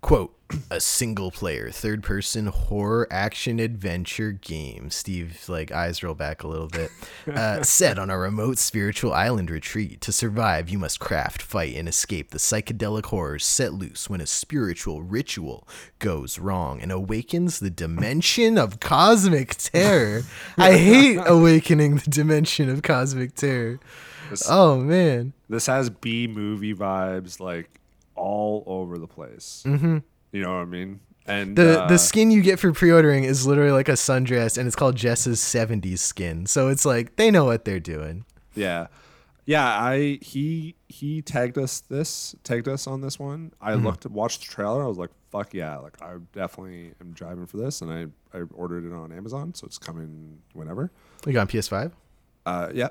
[0.00, 0.34] Quote,
[0.70, 4.90] a single player, third person horror action adventure game.
[4.90, 6.90] Steve's like eyes roll back a little bit.
[7.30, 10.00] Uh, set on a remote spiritual island retreat.
[10.02, 14.26] To survive, you must craft, fight, and escape the psychedelic horrors set loose when a
[14.26, 15.66] spiritual ritual
[15.98, 20.22] goes wrong and awakens the dimension of cosmic terror.
[20.56, 23.80] I hate awakening the dimension of cosmic terror.
[24.30, 25.34] this, Oh man.
[25.50, 27.68] this has B movie vibes like
[28.18, 29.62] all over the place.
[29.66, 29.98] Mm-hmm.
[30.32, 31.00] You know what I mean?
[31.26, 34.66] And The uh, the skin you get for pre-ordering is literally like a sundress, and
[34.66, 36.46] it's called Jess's '70s skin.
[36.46, 38.24] So it's like they know what they're doing.
[38.54, 38.86] yeah,
[39.44, 39.66] yeah.
[39.66, 43.52] I he he tagged us this tagged us on this one.
[43.60, 43.84] I Mm-hmm.
[43.86, 44.82] looked watched the trailer.
[44.82, 48.42] I was like, "Fuck yeah!" Like I definitely am driving for this, and I I
[48.54, 50.90] ordered it on Amazon, so it's coming whenever.
[51.26, 51.92] You got on PS5.
[52.46, 52.88] Uh, yeah,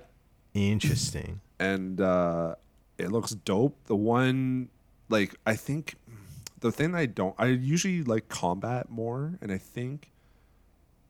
[0.54, 1.42] Interesting.
[1.60, 2.54] and uh,
[3.00, 3.78] it looks dope.
[3.86, 4.70] The one,
[5.10, 5.96] like, I think
[6.60, 10.12] the thing I don't, I usually like combat more, and I think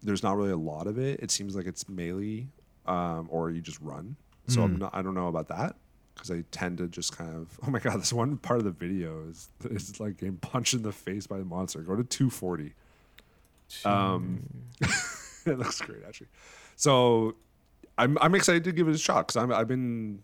[0.04, 1.20] there's not really a lot of it.
[1.22, 2.48] It seems like it's melee,
[2.86, 4.16] um, or you just run.
[4.50, 5.76] So I'm not, I don't know about that
[6.14, 7.60] because I tend to just kind of.
[7.68, 10.84] Oh my god, this one part of the video is is like getting punched in
[10.84, 11.80] the face by the monster.
[11.82, 12.74] Go to 240.
[13.84, 14.44] Um,
[15.46, 16.28] it looks great actually.
[16.78, 17.36] So
[17.98, 20.24] I'm I'm excited to give it a shot because I'm I've been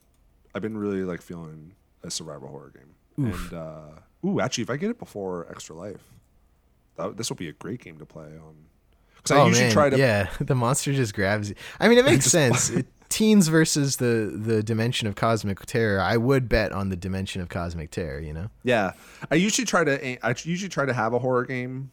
[0.56, 2.96] I've been really like feeling a survival horror game.
[3.18, 3.82] And uh,
[4.26, 6.04] ooh, actually, if I get it before Extra Life,
[6.98, 8.56] that, this will be a great game to play on.
[9.16, 10.30] Because I oh usually man, try to yeah.
[10.40, 11.56] The monster just grabs you.
[11.80, 12.70] I mean, it makes sense.
[12.70, 16.02] It, teens versus the the dimension of cosmic terror.
[16.02, 18.20] I would bet on the dimension of cosmic terror.
[18.20, 18.50] You know.
[18.64, 18.94] Yeah,
[19.32, 20.26] I usually try to.
[20.26, 21.92] I usually try to have a horror game,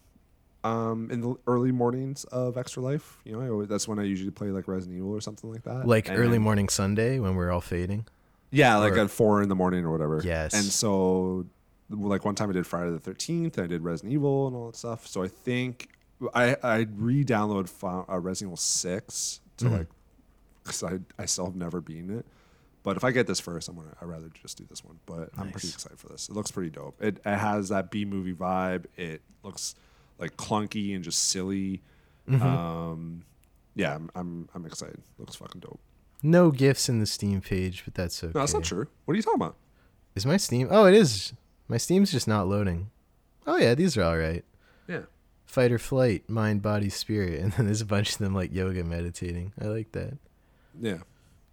[0.63, 3.19] um, in the early mornings of Extra Life.
[3.23, 5.63] You know, I always, that's when I usually play like Resident Evil or something like
[5.63, 5.87] that.
[5.87, 8.05] Like And- early morning Sunday when we're all fading.
[8.51, 10.21] Yeah, like or- at four in the morning or whatever.
[10.23, 10.53] Yes.
[10.53, 11.45] And so,
[11.89, 13.57] like one time I did Friday the Thirteenth.
[13.59, 15.07] I did Resident Evil and all that stuff.
[15.07, 15.89] So I think
[16.33, 17.69] I I re-download
[18.09, 19.75] uh, Resident Evil Six to Mm-hmm.
[19.75, 19.87] like
[20.63, 22.25] because I I still have never beaten it.
[22.83, 24.99] But if I get this first, I'm gonna I'd rather just do this one.
[25.05, 26.29] But I'm pretty excited for this.
[26.29, 27.01] It looks pretty dope.
[27.01, 28.85] It it has that B movie vibe.
[28.97, 29.75] It looks
[30.19, 31.81] like clunky and just silly.
[32.29, 32.41] Mm-hmm.
[32.45, 33.23] Um,
[33.75, 35.01] yeah, I'm, I'm I'm excited.
[35.17, 35.79] looks fucking dope.
[36.23, 38.31] No gifts in the Steam page, but that's okay.
[38.33, 38.87] No, that's not true.
[39.05, 39.55] What are you talking about?
[40.15, 40.67] Is my Steam?
[40.69, 41.33] Oh, it is.
[41.67, 42.91] My Steam's just not loading.
[43.47, 44.43] Oh yeah, these are all right.
[44.87, 45.03] Yeah.
[45.45, 48.83] Fight or flight, mind, body, spirit, and then there's a bunch of them like yoga
[48.83, 49.53] meditating.
[49.59, 50.17] I like that.
[50.79, 50.99] Yeah.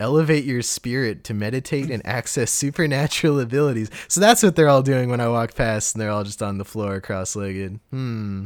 [0.00, 3.90] Elevate your spirit to meditate and access supernatural abilities.
[4.07, 6.59] So that's what they're all doing when I walk past, and they're all just on
[6.59, 7.81] the floor, cross-legged.
[7.90, 8.44] Hmm.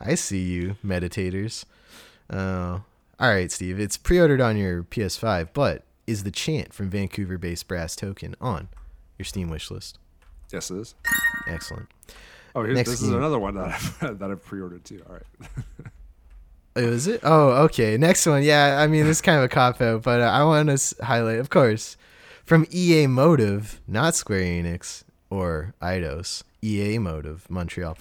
[0.00, 1.64] I see you, meditators.
[2.28, 2.82] Oh.
[3.20, 3.78] All right, Steve.
[3.78, 8.68] It's pre-ordered on your PS5, but is the chant from Vancouver-based Brass Token on
[9.18, 9.98] your Steam wish list?
[10.52, 10.94] Yes, it is.
[11.46, 11.88] Excellent.
[12.54, 15.02] Oh, here's, Next this is another one that I've, that I've pre-ordered too.
[15.08, 15.48] All right.
[16.76, 17.20] Oh, is it?
[17.22, 17.96] Oh, okay.
[17.96, 18.42] Next one.
[18.42, 20.74] Yeah, I mean, this is kind of a cop out, but uh, I want to
[20.74, 21.96] s- highlight, of course,
[22.44, 26.42] from EA Motive, not Square Enix or Eidos.
[26.62, 27.96] EA Motive, of Montreal.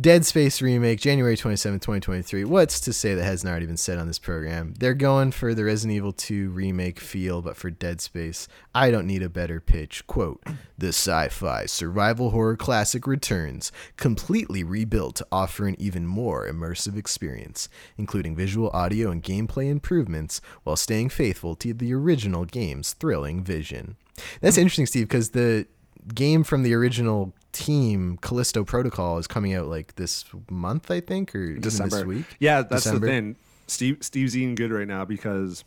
[0.00, 2.44] Dead Space remake, January 27, 2023.
[2.44, 4.74] What's to say that hasn't already been said on this program?
[4.78, 8.48] They're going for the Resident Evil 2 remake feel, but for Dead Space.
[8.74, 10.06] I don't need a better pitch.
[10.06, 10.42] Quote
[10.78, 16.96] The sci fi survival horror classic returns, completely rebuilt to offer an even more immersive
[16.96, 23.42] experience, including visual, audio, and gameplay improvements while staying faithful to the original game's thrilling
[23.42, 23.96] vision.
[24.40, 25.66] That's interesting, Steve, because the
[26.12, 31.34] game from the original team, Callisto Protocol, is coming out like this month, I think,
[31.34, 31.96] or December.
[31.96, 32.26] this week.
[32.38, 33.06] Yeah, that's December.
[33.06, 33.36] the thing.
[33.66, 35.64] Steve Steve's eating good right now because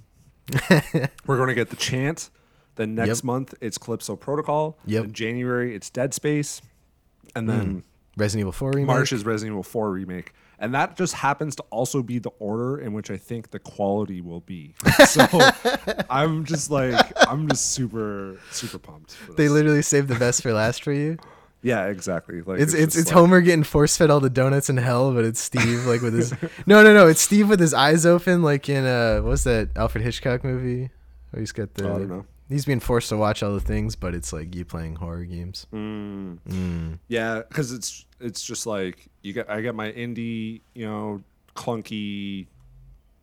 [1.26, 2.30] we're going to get the chant.
[2.76, 3.24] Then next Yep.
[3.24, 4.78] month it's Calypso Protocol.
[4.86, 5.06] Yep.
[5.06, 6.62] In January it's Dead Space,
[7.36, 7.58] and hmm.
[7.58, 7.84] then
[8.18, 8.88] Resident Evil 4 remake.
[8.88, 10.34] March is Resident Evil 4 remake.
[10.60, 14.22] And that just happens to also be the order in which I think the quality
[14.22, 14.74] will be.
[15.06, 15.26] So
[16.10, 19.12] I'm just like I'm just super super pumped.
[19.14, 21.18] For They literally saved the best for last for you.
[21.62, 22.42] yeah, exactly.
[22.42, 25.14] Like It's it's just it's like- Homer getting force fed all the donuts in hell,
[25.14, 26.32] but it's Steve like with his
[26.66, 30.04] no no no it's Steve with his eyes open like in uh what's that Alfred
[30.04, 30.90] Hitchcock movie?
[31.36, 32.26] Oh, he's got the Oh, I don't know.
[32.50, 35.68] He's being forced to watch all the things, but it's like you playing horror games.
[35.74, 36.40] Mm.
[36.48, 37.00] Mm.
[37.10, 41.22] Yeah, because it's it's just like you get I got my indie, you know,
[41.56, 42.48] clunky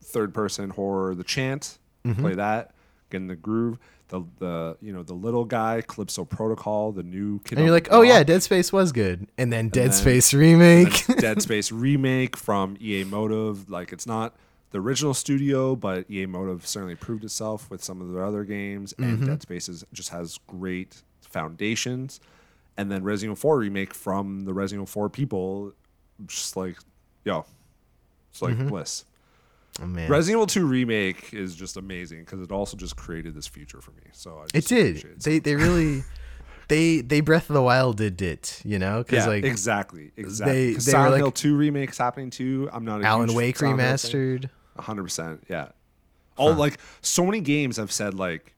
[0.02, 2.20] third person horror, the chant, Mm-hmm.
[2.20, 2.72] play that,
[3.08, 3.78] get in the groove.
[4.08, 7.56] The the you know the little guy Callisto Protocol, the new kid.
[7.56, 11.06] And you're like, oh yeah, Dead Space was good, and then Dead then- Space remake.
[11.16, 13.70] Dead Space remake from EA Motive.
[13.70, 14.36] Like it's not
[14.74, 18.92] the original studio, but EA Motive certainly proved itself with some of their other games,
[18.94, 19.04] mm-hmm.
[19.04, 22.18] and Dead Spaces just has great foundations.
[22.76, 25.74] And then Resident Evil 4 remake from the Resident Evil 4 people,
[26.26, 26.76] just like,
[27.24, 27.46] yo,
[28.32, 28.66] it's like mm-hmm.
[28.66, 29.04] bliss.
[29.80, 30.10] Oh, man.
[30.10, 33.92] Resident Evil 2 remake is just amazing because it also just created this future for
[33.92, 34.02] me.
[34.10, 35.20] So it did.
[35.22, 36.02] They they really
[36.68, 38.60] they they Breath of the Wild did it.
[38.64, 40.52] You know, because yeah, like exactly exactly.
[40.52, 42.68] They, they Silent like, Hill 2 remakes happening too.
[42.72, 44.40] I'm not a Alan Wake remastered.
[44.40, 44.50] Thing.
[44.78, 45.40] 100%.
[45.48, 45.68] Yeah.
[46.36, 46.58] All huh.
[46.58, 48.54] like so many games I've said like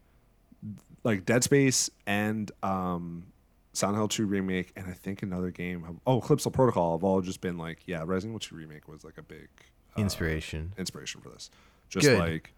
[1.04, 3.26] like Dead Space and um
[3.72, 7.40] Silent Hill 2 remake and I think another game oh Callisto Protocol have all just
[7.40, 9.48] been like yeah Resident Evil 2 remake was like a big
[9.96, 11.50] uh, inspiration inspiration for this
[11.90, 12.18] just Good.
[12.18, 12.54] like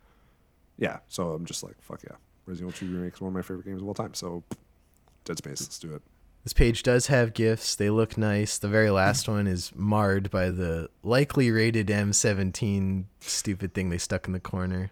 [0.77, 2.17] yeah so I'm just like fuck yeah
[2.47, 4.45] Resident Evil 2 remake is one of my favorite games of all time so
[5.25, 6.03] Dead Space let's do it
[6.49, 7.75] this page does have gifts.
[7.75, 8.57] They look nice.
[8.57, 14.27] The very last one is marred by the likely rated M17 stupid thing they stuck
[14.27, 14.91] in the corner.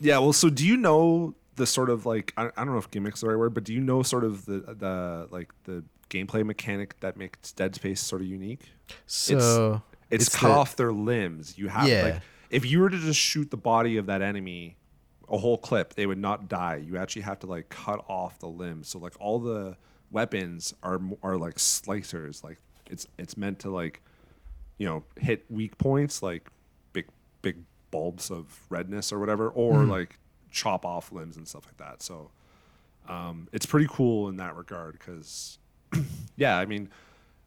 [0.00, 2.90] Yeah, well, so do you know the sort of like I, I don't know if
[2.90, 6.42] gimmick's the right word, but do you know sort of the the like the gameplay
[6.42, 8.62] mechanic that makes Dead Space sort of unique?
[9.04, 11.58] So It's, It's cut the- off their limbs.
[11.58, 12.02] You have Yeah.
[12.02, 14.78] like if you were to just shoot the body of that enemy
[15.28, 16.76] a whole clip, they would not die.
[16.76, 18.88] You actually have to like cut off the limbs.
[18.88, 19.76] So like all the
[20.14, 22.42] weapons are are like slicers.
[22.42, 24.00] Like it's it's meant to like
[24.78, 26.48] you know hit weak points like
[26.94, 27.06] big
[27.42, 27.56] big
[27.90, 30.18] bulbs of redness or whatever, or like
[30.50, 32.02] chop off limbs and stuff like that.
[32.02, 32.30] So
[33.08, 35.58] um, it's pretty cool in that regard because
[36.36, 36.88] yeah, I mean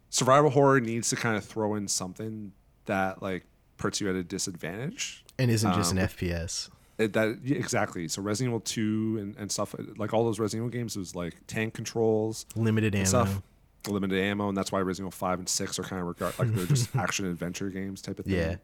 [0.09, 2.51] survival horror needs to kind of throw in something
[2.85, 3.45] that like
[3.77, 5.23] puts you at a disadvantage.
[5.39, 6.69] and isn't just um, an FPS.
[6.97, 8.07] It, that exactly.
[8.07, 11.35] So Resident Evil Two and, and stuff like all those Resident Evil games was like
[11.45, 12.99] tank controls Limited ammo.
[13.01, 13.41] and stuff,
[13.87, 16.53] limited ammo, and that's why Resident Evil Five and Six are kind of regard like
[16.53, 18.33] they're just action adventure games type of thing.
[18.35, 18.55] Yeah.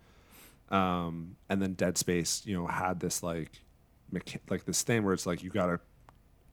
[0.69, 3.51] Um, and then Dead Space, you know, had this like,
[4.11, 5.79] mecha- like this thing where it's like you gotta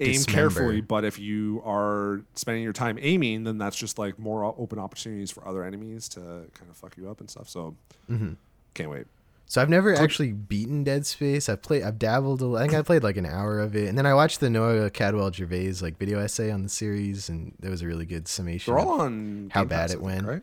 [0.01, 0.33] aim Dismember.
[0.51, 4.79] carefully, but if you are spending your time aiming, then that's just like more open
[4.79, 7.49] opportunities for other enemies to kind of fuck you up and stuff.
[7.49, 7.75] So,
[8.11, 8.33] Mm-hmm.
[8.75, 9.07] can't wait.
[9.51, 11.49] So I've never actually beaten Dead Space.
[11.49, 12.41] I've played, I've dabbled.
[12.41, 14.49] a- I think I played like an hour of it, and then I watched the
[14.49, 18.29] Noah Caldwell Gervais like video essay on the series, and there was a really good
[18.29, 18.73] summation.
[18.73, 20.25] They're all on how Game bad Pass, it went.
[20.25, 20.43] right?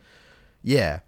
[0.62, 1.00] Yeah,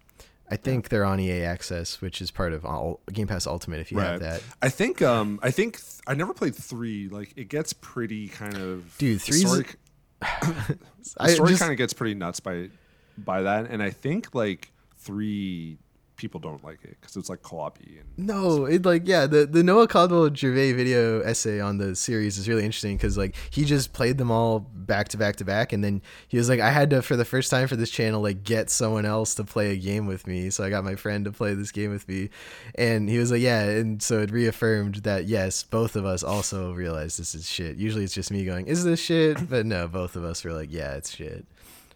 [0.50, 3.80] I think they're on EA Access, which is part of all, Game Pass Ultimate.
[3.80, 7.10] If you have that, I think um I think th- I never played three.
[7.10, 9.40] Like it gets pretty kind of Dude, Three.
[9.40, 9.66] story,
[10.22, 12.70] the story kind of gets pretty nuts by
[13.18, 15.76] by that, and I think like three
[16.20, 19.62] people don't like it because it's like co-op-y and No, it like yeah, the the
[19.62, 23.94] Noah Caldwell Gervais video essay on the series is really interesting because like he just
[23.94, 26.90] played them all back to back to back, and then he was like, I had
[26.90, 29.76] to for the first time for this channel like get someone else to play a
[29.76, 32.28] game with me, so I got my friend to play this game with me,
[32.74, 36.72] and he was like, yeah, and so it reaffirmed that yes, both of us also
[36.74, 37.78] realized this is shit.
[37.78, 39.48] Usually it's just me going, is this shit?
[39.48, 41.46] But no, both of us were like, yeah, it's shit.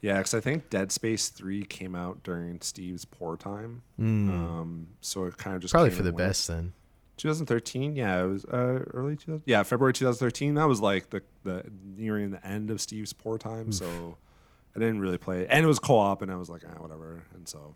[0.04, 5.24] Yeah, because I think Dead Space three came out during Steve's poor time, um, so
[5.24, 5.76] it kind of just Hmm.
[5.78, 6.28] Probably for the went.
[6.28, 6.74] best then.
[7.16, 9.42] 2013, yeah, it was uh, early 2000.
[9.46, 10.54] Yeah, February 2013.
[10.56, 11.64] That was like the the
[11.96, 14.18] nearing the end of Steve's poor time, so
[14.76, 17.22] I didn't really play it, and it was co-op, and I was like, ah, whatever.
[17.34, 17.74] And so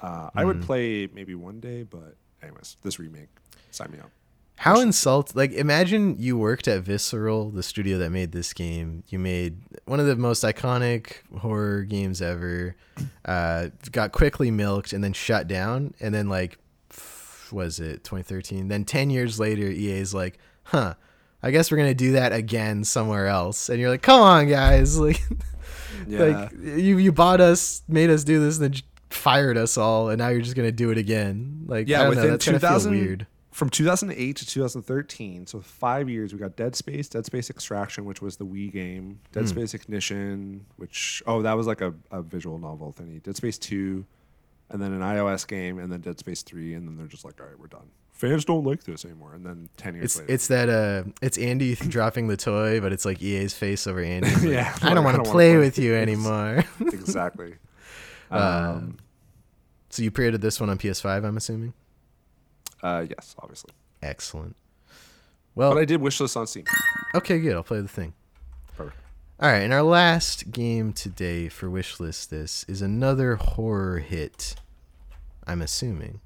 [0.00, 3.28] uh, I would play maybe one day, but anyways, this remake,
[3.70, 4.10] sign me up.
[4.56, 9.02] How insult like imagine you worked at Visceral, the studio that made this game.
[9.08, 12.76] You made one of the most iconic horror games ever.
[13.24, 15.94] Uh, got quickly milked and then shut down.
[16.00, 16.58] And then like,
[17.50, 18.68] was it 2013?
[18.68, 20.94] Then 10 years later, EA's like, huh,
[21.42, 23.68] I guess we're gonna do that again somewhere else.
[23.68, 25.20] And you're like, come on, guys, like,
[26.06, 28.80] Yeah, like you you bought us, made us do this, and then
[29.10, 31.64] fired us all, and now you're just gonna do it again.
[31.66, 32.02] Like, I yeah.
[32.04, 33.26] know, Within feel 2000, weird.
[33.52, 38.20] From 2008 to 2013, so five years, we got Dead Space, Dead Space Extraction, which
[38.22, 42.58] was the Wii game, Dead Space Ignition, which oh that was like a, a visual
[42.58, 44.04] novel thingy, Dead Space 2,
[44.70, 47.38] and then an iOS game, and then Dead Space 3, and then they're just like,
[47.40, 47.90] all right, we're done.
[48.12, 51.36] Fans don't like this anymore, and then 10 years It's later, it's that uh it's
[51.38, 54.28] Andy dropping the toy, but it's like EA's face over Andy.
[54.30, 56.64] It's like, Yeah, I don't want to play with you anymore.
[56.80, 57.54] exactly.
[58.30, 58.96] Uh, Um,
[59.90, 61.74] so you pre-ordered this one on PS5, I'm assuming.
[62.82, 63.72] Uh, yes, obviously,
[64.02, 64.56] Excellent.
[65.54, 66.64] Well, but I did wish list on Steam.
[67.14, 67.54] okay, good.
[67.54, 68.14] I'll play the thing.
[68.76, 68.96] Perfect.
[69.40, 74.54] All right, and our last game today for wishlist this is another horror hit.
[75.46, 76.20] I'm assuming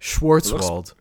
[0.00, 0.94] Schwarzwald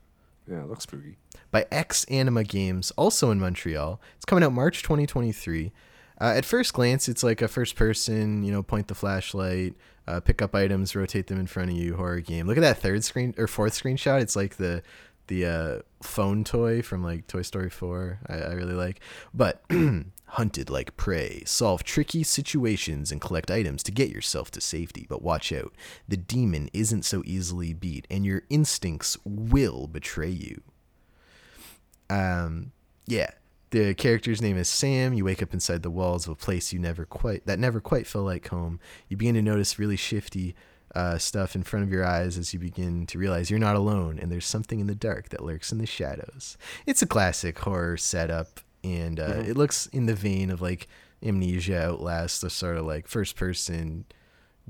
[0.50, 1.18] Yeah, it looks spooky.
[1.52, 4.02] by X Anima Games, also in Montreal.
[4.16, 5.72] It's coming out March 2023.
[6.20, 9.76] Uh, at first glance, it's like a first person, you know, point the flashlight,
[10.08, 12.48] uh, pick up items, rotate them in front of you horror game.
[12.48, 14.22] Look at that third screen or fourth screenshot.
[14.22, 14.84] It's like the
[15.28, 18.20] the uh, phone toy from like Toy Story 4.
[18.28, 19.00] I, I really like.
[19.34, 19.64] But
[20.28, 25.06] hunted like prey, solve tricky situations and collect items to get yourself to safety.
[25.10, 25.74] But watch out,
[26.08, 30.62] the demon isn't so easily beat, and your instincts will betray you.
[32.10, 32.72] Um,
[33.08, 33.32] yeah.
[33.72, 35.14] The character's name is Sam.
[35.14, 38.08] You wake up inside the walls of a place you never quite that never quite
[38.08, 38.80] felt like home.
[39.10, 40.56] You begin to notice really shifty
[40.94, 44.18] uh, stuff in front of your eyes as you begin to realize you're not alone
[44.18, 46.58] and there's something in the dark that lurks in the shadows.
[46.86, 50.88] It's a classic horror setup, and uh, it looks in the vein of like
[51.24, 54.06] Amnesia, Outlast, the sort of like first person.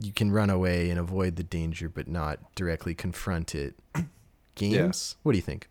[0.01, 3.75] You can run away and avoid the danger, but not directly confront it.
[4.55, 5.15] Games.
[5.23, 5.69] What do you think?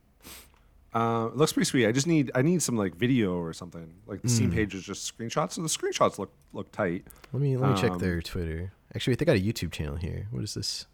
[0.95, 1.87] Uh, it looks pretty sweet.
[1.89, 3.95] I just need I need some like video or something.
[4.07, 4.35] Like the Hmm.
[4.35, 7.05] Steam page is just screenshots, so the screenshots look look tight.
[7.33, 8.73] Let me let me check Um, their Twitter.
[8.95, 10.29] Actually, they got a YouTube channel here.
[10.31, 10.87] What is this?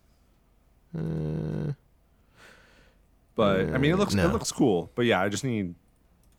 [0.97, 1.73] Uh,
[3.35, 4.27] But I mean, it looks no.
[4.29, 4.91] it looks cool.
[4.95, 5.75] But yeah, I just need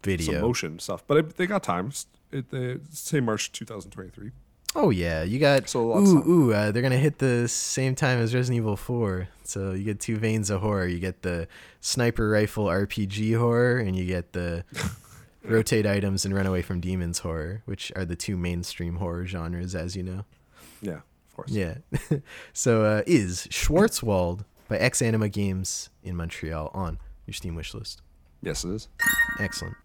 [0.04, 0.34] video.
[0.34, 1.04] some motion stuff.
[1.08, 2.08] But it, they got times.
[2.32, 4.32] It they say March 2023.
[4.76, 5.68] Oh yeah, you got.
[5.70, 6.54] So ooh ooh.
[6.54, 9.28] Uh, they're gonna hit the same time as Resident Evil Four.
[9.44, 10.88] So you get two veins of horror.
[10.88, 11.48] You get the
[11.82, 14.64] sniper rifle RPG horror, and you get the
[15.44, 19.76] rotate items and run away from demons horror, which are the two mainstream horror genres,
[19.76, 20.24] as you know.
[20.82, 21.52] Yeah, of course.
[21.52, 21.76] Yeah.
[22.54, 27.98] so uh, is Schwarzwald by X Anima Games in Montreal on your Steam wishlist.
[28.42, 28.88] Yes, it is.
[29.40, 29.76] Excellent.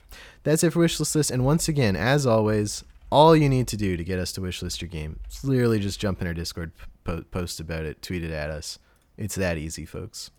[0.44, 1.30] That's it for wishlist list.
[1.30, 4.80] And once again, as always, all you need to do to get us to wishlist
[4.80, 6.72] your game is literally just jump in our Discord,
[7.04, 8.78] po- post about it, tweet it at us.
[9.16, 10.30] It's that easy, folks.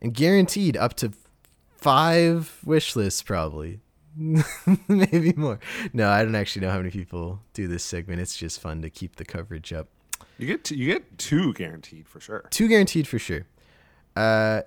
[0.00, 1.12] And guaranteed up to
[1.76, 3.80] five wish lists, probably.
[4.88, 5.58] Maybe more.
[5.92, 8.20] No, I don't actually know how many people do this segment.
[8.20, 9.88] It's just fun to keep the coverage up.
[10.38, 12.44] You get two, you get two guaranteed for sure.
[12.50, 13.46] Two guaranteed for sure.
[14.16, 14.62] Uh,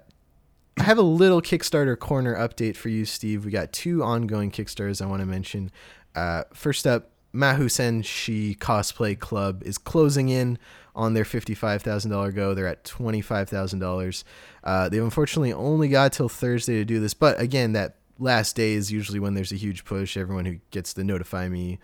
[0.78, 3.46] I have a little Kickstarter corner update for you, Steve.
[3.46, 5.72] We got two ongoing Kickstarters I want to mention.
[6.16, 10.58] Uh, first up, Mahou Senshi Cosplay Club is closing in
[10.96, 12.54] on their $55,000 go.
[12.54, 14.24] They're at $25,000.
[14.64, 18.74] Uh, they've unfortunately only got till Thursday to do this, but again, that last day
[18.74, 20.16] is usually when there's a huge push.
[20.16, 21.80] Everyone who gets the notify me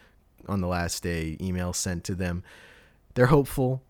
[0.48, 2.44] on the last day email sent to them.
[3.16, 3.84] They're hopeful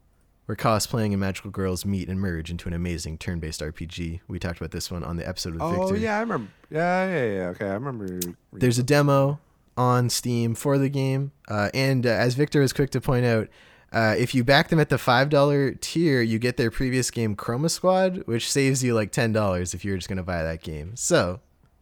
[0.47, 4.21] where cosplaying and magical girls meet and merge into an amazing turn-based RPG.
[4.27, 5.97] We talked about this one on the episode with Oh Victor.
[5.97, 6.51] yeah, I remember.
[6.71, 7.47] Yeah, yeah, yeah.
[7.49, 8.19] Okay, I remember.
[8.51, 9.39] There's a demo
[9.81, 13.47] on Steam for the game, uh, and uh, as Victor was quick to point out,
[13.91, 17.35] uh, if you back them at the five dollar tier, you get their previous game
[17.35, 20.95] Chroma Squad, which saves you like ten dollars if you're just gonna buy that game.
[20.95, 21.39] So,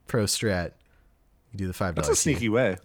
[0.08, 0.72] pro strat,
[1.52, 1.95] you do the $5.
[1.95, 2.78] That's a sneaky way.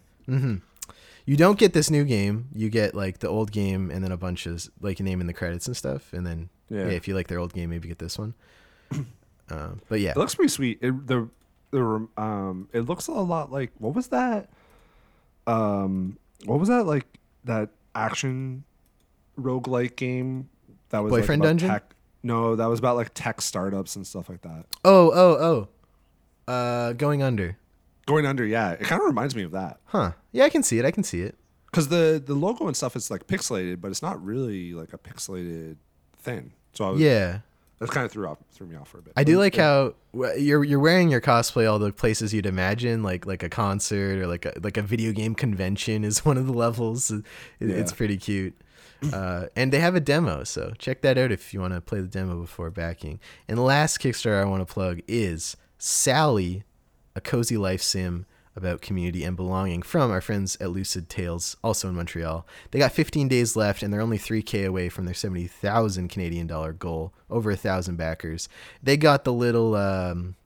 [1.27, 2.49] You don't get this new game.
[2.55, 5.27] You get like the old game and then a bunch of like a name in
[5.27, 6.13] the credits and stuff.
[6.13, 6.93] And then yeah, Yeah.
[6.93, 8.35] if you like their old game, maybe get this one.
[9.51, 10.79] uh, but yeah, It looks pretty sweet.
[10.83, 11.29] It, the
[11.71, 14.51] the um, it looks a lot like what was that?
[15.47, 17.07] Um, what was that like
[17.45, 18.65] that action
[19.39, 20.49] roguelike game
[20.91, 21.69] that was like, Boyfriend about Dungeon?
[21.69, 24.67] Tech, no, that was about like tech startups and stuff like that.
[24.85, 25.69] Oh, oh,
[26.49, 26.53] oh.
[26.53, 27.57] Uh, going under.
[28.07, 30.13] Going under, yeah, it kind of reminds me of that Huh.
[30.33, 30.85] Yeah, I can see it.
[30.85, 31.37] I can see it.
[31.67, 34.99] because the the logo and stuff is like pixelated, but it's not really like a
[34.99, 35.77] pixelated
[36.19, 36.53] thing.
[36.75, 37.39] So I was, Yeah.
[37.81, 39.13] That kind of threw off threw me off for a bit.
[39.17, 39.95] I do like it- how
[40.37, 44.27] you're you're wearing your cosplay all the places you'd imagine, like like a concert or
[44.27, 47.11] like a like a video game convention is one of the levels.
[47.11, 47.25] It,
[47.61, 48.55] It's pretty cute.
[49.13, 52.01] Uh, and they have a demo, so check that out if you want to play
[52.01, 53.21] the demo before backing.
[53.49, 56.63] And the last Kickstarter I want to plug is Sally,
[57.15, 58.25] a cozy life sim
[58.57, 62.47] about community and belonging from our friends at Lucid Tales, also in Montreal.
[62.71, 66.73] They got 15 days left, and they're only 3K away from their 70,000 Canadian dollar
[66.73, 68.49] goal, over a thousand backers.
[68.83, 70.37] They got the little um,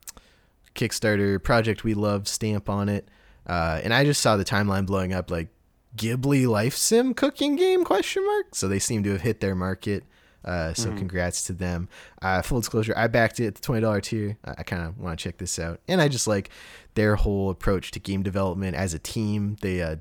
[0.74, 3.08] Kickstarter project we love stamp on it,
[3.46, 5.48] uh, and I just saw the timeline blowing up like
[5.96, 8.54] Ghibli life sim cooking game question mark.
[8.54, 10.04] So they seem to have hit their market.
[10.44, 10.98] Uh, so Mm-hmm.
[10.98, 11.88] congrats to them.
[12.22, 14.38] Uh, full disclosure, I backed it at the twenty dollar tier.
[14.44, 16.50] I, I kind of want to check this out, and I just like
[16.98, 19.56] their whole approach to game development as a team.
[19.62, 19.96] They, uh,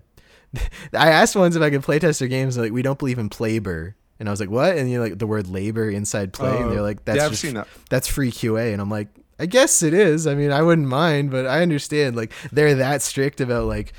[0.94, 2.58] I asked once if I could playtest their games.
[2.58, 4.78] Like, we don't believe in playbur, and I was like, what?
[4.78, 7.30] And you know, like the word labor inside play, and Oh, they're like, that's yeah,
[7.30, 7.68] just that.
[7.90, 8.74] that's free QA.
[8.74, 10.26] And I'm like, I guess it is.
[10.26, 12.16] I mean, I wouldn't mind, but I understand.
[12.16, 13.94] Like, they're that strict about like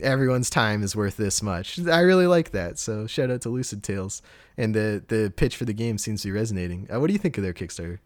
[0.00, 1.78] everyone's time is worth this much.
[1.86, 2.78] I really like that.
[2.78, 4.20] So shout out to Lucid Tales.
[4.58, 6.86] And the the pitch for the game seems to be resonating.
[6.92, 7.98] Uh, what do you think of their Kickstarter?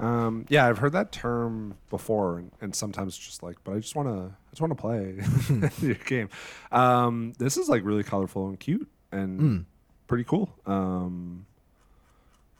[0.00, 3.94] Um, yeah, I've heard that term before, and, and sometimes just like, but I just
[3.96, 5.18] want to, I just want to play
[5.86, 6.28] your game.
[6.72, 9.64] Um, this is like really colorful and cute and Mm.
[10.06, 10.50] pretty cool.
[10.66, 11.46] Um,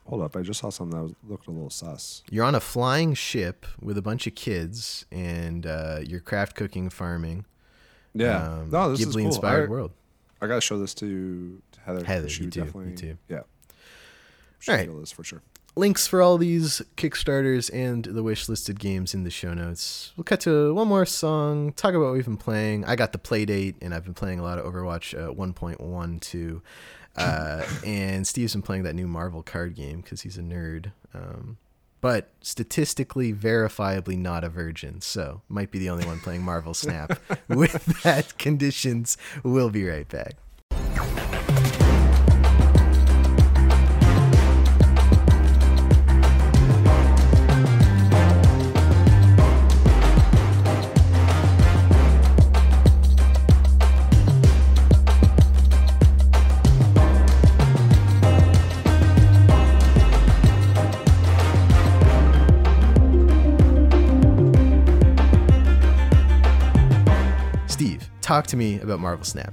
[0.07, 2.23] hold up, I just saw something that was, looked a little sus.
[2.31, 6.91] You're on a flying ship with a bunch of kids, and uh, you're craft cooking,
[6.91, 7.45] farming.
[8.15, 9.25] Yeah, um, no, this is cool.
[9.27, 9.93] inspired I, world.
[10.41, 12.05] I gotta show this to, to Heather.
[12.05, 13.19] Heather, she you too, you definitely, too.
[13.29, 13.41] yeah.
[14.61, 14.87] Should Alright.
[14.89, 15.43] feel this for sure.
[15.77, 20.13] Links for all these Kickstarters and the wish listed games in the show notes.
[20.17, 22.85] We'll cut to one more song, talk about what we've been playing.
[22.85, 26.63] I got the Playdate, and I've been playing a lot of Overwatch uh, 1.12.
[27.17, 30.93] Uh, and Steve's been playing that new Marvel card game because he's a nerd.
[31.15, 31.59] Um,
[32.01, 37.21] but statistically, verifiably not a virgin, so might be the only one playing Marvel Snap.
[37.49, 40.35] With that conditions, we'll be right back.
[68.39, 69.53] Talk to me about Marvel Snap.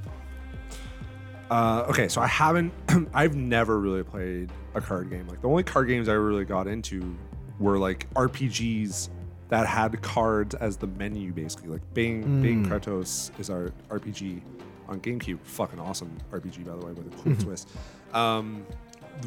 [1.49, 2.71] Uh, okay, so I haven't,
[3.15, 5.27] I've never really played a card game.
[5.27, 7.17] Like the only card games I really got into
[7.57, 9.09] were like RPGs
[9.49, 11.69] that had cards as the menu, basically.
[11.69, 14.43] Like Baten Kaitos is our RPG
[14.87, 15.39] on GameCube.
[15.41, 17.67] Fucking awesome RPG, by the way, with a cool twist.
[18.13, 18.67] Um,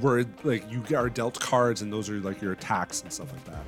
[0.01, 3.45] where like you are dealt cards and those are like your attacks and stuff like
[3.47, 3.65] that.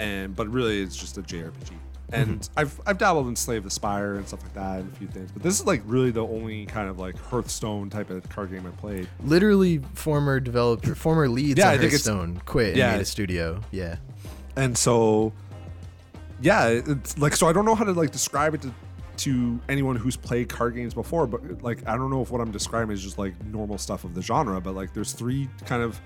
[0.00, 1.70] And but really, it's just a JRPG.
[2.12, 2.52] And mm-hmm.
[2.58, 5.32] I've I've dabbled in Slay the Spire and stuff like that and a few things,
[5.32, 8.66] but this is like really the only kind of like Hearthstone type of card game
[8.66, 9.08] I played.
[9.24, 12.92] Literally, former developer, former leads Yeah, on I Hearthstone quit and yeah.
[12.92, 13.60] made a studio.
[13.70, 13.96] Yeah.
[14.56, 15.32] and so
[16.40, 18.74] yeah it's like so i don't know how to like describe it to
[19.16, 22.50] to anyone who's played card games before but like i don't know if what i'm
[22.50, 26.00] describing is just like normal stuff of the genre but like there's three kind of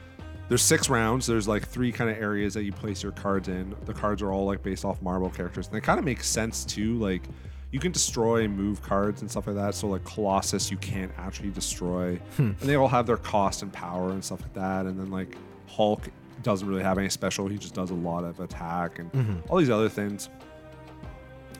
[0.48, 1.26] there's six rounds.
[1.26, 3.74] There's like three kind of areas that you place your cards in.
[3.84, 6.64] The cards are all like based off marvel characters and it kind of makes sense
[6.64, 7.22] too like
[7.70, 11.12] you can destroy and move cards and stuff like that so like colossus you can't
[11.18, 12.18] actually destroy.
[12.38, 15.36] And they all have their cost and power and stuff like that and then like
[15.66, 16.08] hulk
[16.42, 19.70] doesn't really have any special he just does a lot of attack and all these
[19.70, 20.30] other things.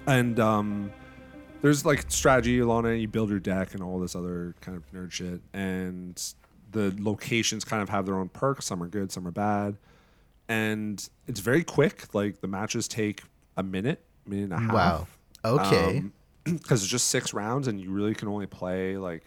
[0.07, 0.91] And um
[1.61, 4.91] there's like strategy along it you build your deck and all this other kind of
[4.93, 6.23] nerd shit and
[6.71, 9.77] the locations kind of have their own perks some are good some are bad
[10.49, 13.23] and it's very quick like the matches take
[13.57, 15.07] a minute minute and a half Wow.
[15.45, 16.03] Okay.
[16.45, 19.23] because it's just six rounds and you really can only play like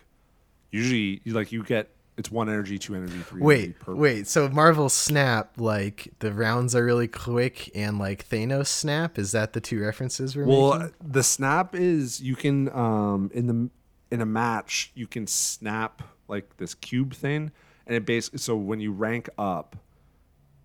[0.71, 4.27] usually like you get it's one energy two energy three energy wait, per wait.
[4.27, 9.53] So Marvel Snap, like the rounds are really quick, and like Thanos Snap, is that
[9.53, 10.93] the two references we're Well, making?
[11.01, 13.69] the snap is you can um in the
[14.13, 17.51] in a match you can snap like this cube thing,
[17.85, 19.75] and it basically so when you rank up,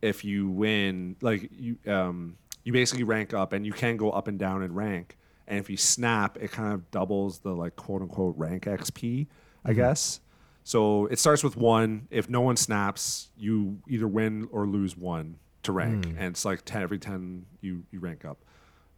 [0.00, 4.28] if you win, like you um you basically rank up, and you can go up
[4.28, 8.00] and down in rank, and if you snap, it kind of doubles the like quote
[8.00, 9.26] unquote rank XP,
[9.64, 10.20] I guess.
[10.64, 12.08] So it starts with one.
[12.10, 16.64] If no one snaps, you either win or lose one to rank, and it's like
[16.64, 18.44] ten every ten you you rank up.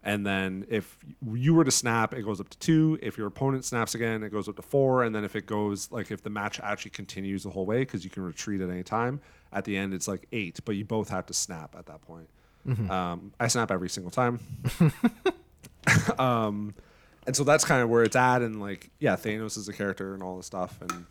[0.05, 0.97] And then if
[1.33, 2.99] you were to snap, it goes up to two.
[3.03, 5.03] If your opponent snaps again, it goes up to four.
[5.03, 8.05] And then if it goes like if the match actually continues the whole way, because
[8.05, 9.21] you can retreat at any time,
[9.53, 10.61] at the end it's like eight.
[10.65, 12.29] But you both have to snap at that point.
[12.91, 14.41] Um, I snap every single time.
[16.19, 16.75] um,
[17.27, 18.43] and so that's kind of where it's at.
[18.43, 20.79] And like, yeah, Thanos is a character and all this stuff.
[20.81, 21.07] And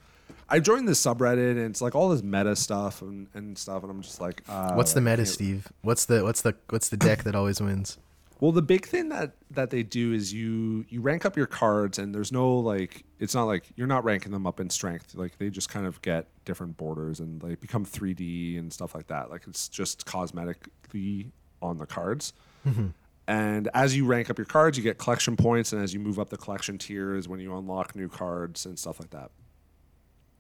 [0.49, 3.83] I joined this subreddit, and it's like all this meta stuff and, and stuff.
[3.83, 5.71] And I'm just like, uh, what's the meta, Steve?
[5.81, 7.97] What's the what's the what's the deck that always wins?
[8.39, 11.97] Well, the big thing that that they do is you you rank up your cards,
[11.97, 15.15] and there's no like it's not like you're not ranking them up in strength.
[15.15, 19.07] Like they just kind of get different borders and they become 3D and stuff like
[19.07, 19.31] that.
[19.31, 21.31] Like it's just cosmetically
[21.61, 22.33] on the cards.
[22.65, 22.88] Mm-hmm.
[23.27, 26.19] And as you rank up your cards, you get collection points, and as you move
[26.19, 29.31] up the collection tier is when you unlock new cards and stuff like that.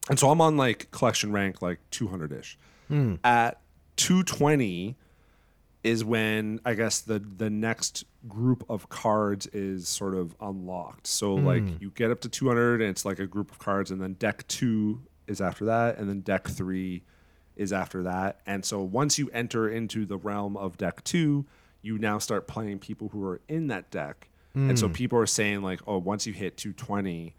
[0.09, 2.57] And so I'm on like collection rank like 200 ish.
[2.87, 3.15] Hmm.
[3.23, 3.59] At
[3.97, 4.95] 220
[5.87, 11.07] is when I guess the the next group of cards is sort of unlocked.
[11.07, 11.45] So hmm.
[11.45, 14.13] like you get up to 200 and it's like a group of cards and then
[14.13, 17.03] deck 2 is after that and then deck 3
[17.55, 18.41] is after that.
[18.45, 21.45] And so once you enter into the realm of deck 2,
[21.81, 24.29] you now start playing people who are in that deck.
[24.53, 24.93] And so hmm.
[24.93, 27.35] people are saying like, "Oh, once you hit 220,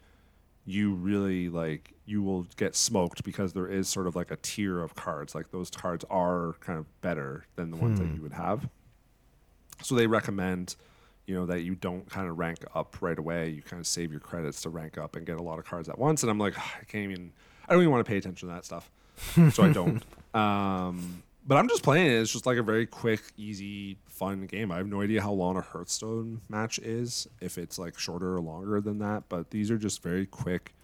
[0.69, 4.81] you really like you will get smoked because there is sort of like a tier
[4.81, 5.35] of cards.
[5.35, 8.69] Like those cards are kind of better than the ones that you would have.
[9.83, 10.77] So they recommend,
[11.27, 13.49] you know, that you don't kind of rank up right away.
[13.51, 15.89] You kind of save your credits to rank up and get a lot of cards
[15.89, 16.23] at once.
[16.23, 17.33] And I'm like, I can't even.
[17.69, 18.91] I don't even want to pay attention to that stuff,
[19.53, 20.03] so I don't.
[20.35, 22.21] Um, but I'm just playing it.
[22.21, 24.71] It's just like a very quick, easy, fun game.
[24.71, 28.41] I have no idea how long a Hearthstone match is, if it's like shorter or
[28.41, 29.25] longer than that.
[29.31, 30.75] But these are just very quick,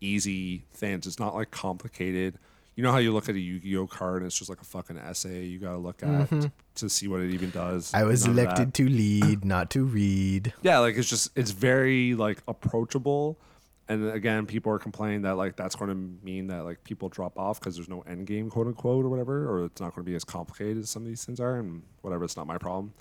[0.00, 1.08] easy things.
[1.08, 2.38] It's not like complicated.
[2.76, 4.98] You know how you look at a Yu-Gi-Oh card and it's just like a fucking
[4.98, 7.88] essay you got to look at to, to see what it even does.
[7.88, 7.96] Mm-hmm.
[7.96, 10.54] I was None elected to lead, not to read.
[10.62, 13.36] Yeah, like it's just it's very like approachable.
[13.90, 17.38] And again, people are complaining that like that's going to mean that like people drop
[17.38, 20.10] off because there's no end game, quote unquote, or whatever, or it's not going to
[20.10, 22.24] be as complicated as some of these things are, and whatever.
[22.24, 22.92] It's not my problem.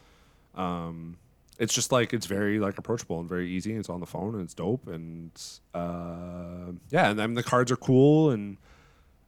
[0.55, 1.17] Um,
[1.59, 3.71] it's just like it's very like approachable and very easy.
[3.71, 5.31] And it's on the phone and it's dope, and
[5.73, 8.55] uh, yeah, and then the cards are cool, and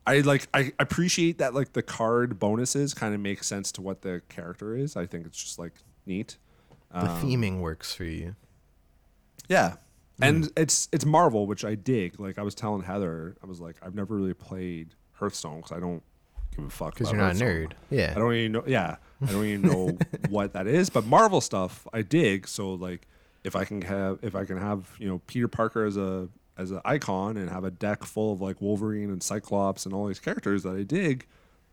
[0.08, 4.02] I like I appreciate that like the card bonuses kind of make sense to what
[4.02, 4.96] the character is.
[4.96, 5.74] I think it's just like
[6.06, 6.38] neat.
[6.94, 8.36] The Um, theming works for you.
[9.50, 9.76] Yeah.
[10.22, 10.52] And mm.
[10.58, 12.20] it's it's Marvel, which I dig.
[12.20, 15.80] Like I was telling Heather, I was like, I've never really played Hearthstone because I
[15.80, 16.04] don't
[16.56, 16.94] give a fuck.
[16.94, 17.74] Because you're not a nerd.
[17.90, 18.14] Yeah.
[18.16, 18.64] I don't even know.
[18.68, 19.98] Yeah, I don't even know
[20.30, 20.90] what that is.
[20.90, 22.48] But Marvel stuff, I dig.
[22.48, 23.08] So like,
[23.44, 26.72] if I can have if I can have you know Peter Parker as a as
[26.72, 30.20] an icon and have a deck full of like Wolverine and Cyclops and all these
[30.20, 31.26] characters that I dig,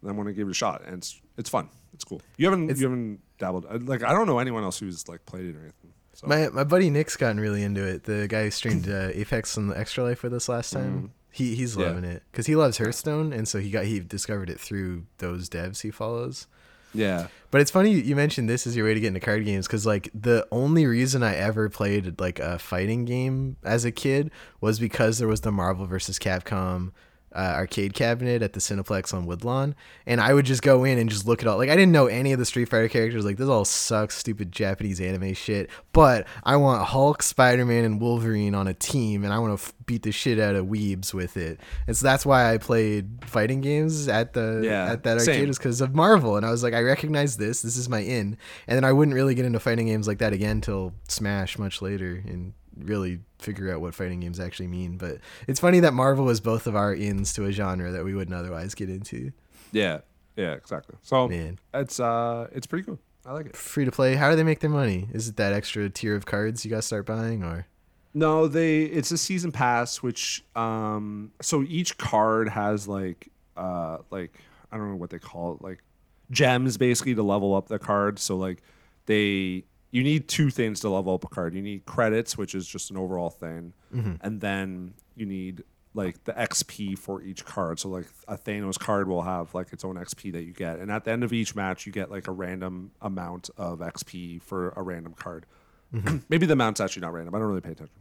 [0.03, 0.83] then I'm gonna give it a shot.
[0.87, 1.69] And it's it's fun.
[1.93, 2.23] It's cool.
[2.37, 3.67] You haven't It's- you haven't dabbled.
[3.69, 5.93] Uh, like I don't know anyone else who's like played it or anything.
[6.17, 6.27] So.
[6.27, 8.05] My my buddy Nick's gotten really into it.
[8.05, 11.13] The guy who streamed uh, Apex and Extra Life with us last time.
[11.31, 11.77] He he's.
[11.77, 11.89] Yeah.
[11.89, 15.51] loving it because he loves Hearthstone, and so he got he discovered it through those
[15.51, 16.47] devs he follows.
[16.95, 17.29] yeah.
[17.51, 19.85] But it's funny you mentioned this as your way to get into card games because
[19.85, 24.79] like the only reason I ever played like a fighting game as a kid was
[24.79, 26.19] because there was the Marvel vs.
[26.19, 26.93] Capcom
[27.35, 29.75] uh, arcade cabinet at the Cineplex on Woodlawn,
[30.07, 32.07] and I would just go in and just look at all like I didn't know
[32.07, 33.25] any of the Street Fighter characters.
[33.25, 35.69] Like this all sucks, stupid Japanese anime shit.
[35.93, 39.63] But I want Hulk, Spider Man, and Wolverine on a team, and I want to
[39.67, 41.61] f- beat the shit out of weebs with it.
[41.87, 45.59] And so that's why I played fighting games at the Yeah, at that arcade is
[45.59, 46.37] because of Marvel.
[46.37, 47.63] And I was like, I recognize this.
[47.63, 48.37] This is my in.
[48.67, 51.83] And then I wouldn't really get into fighting games like that again till Smash much
[51.83, 54.97] later and really figure out what fighting games actually mean.
[54.97, 58.15] But it's funny that Marvel was both of our ins to a genre that we
[58.15, 59.33] wouldn't otherwise get into.
[59.73, 60.01] Yeah,
[60.37, 60.97] yeah, exactly.
[61.03, 61.59] So Man.
[61.75, 62.99] it's uh, it's pretty cool.
[63.25, 63.57] I like it.
[63.57, 64.15] Free to play.
[64.15, 65.09] How do they make their money?
[65.13, 67.67] Is it that extra tier of cards you got to start buying or?
[68.15, 74.33] No, they it's a season pass, which um, so each card has like uh, like
[74.71, 75.83] I don't know what they call it, like
[76.31, 78.19] gems basically to level up the card.
[78.19, 78.63] So like
[79.07, 81.55] they you need two things to level up a card.
[81.55, 84.15] You need credits, which is just an overall thing, mm-hmm.
[84.21, 85.65] and then you need
[85.95, 87.81] like the XP for each card.
[87.81, 90.91] So like a Thanos card will have like its own XP that you get, and
[90.91, 94.71] at the end of each match, you get like a random amount of XP for
[94.77, 95.47] a random card.
[95.95, 96.19] Mm-hmm.
[96.29, 97.35] Maybe the amount's actually not random.
[97.35, 98.01] I don't really pay attention.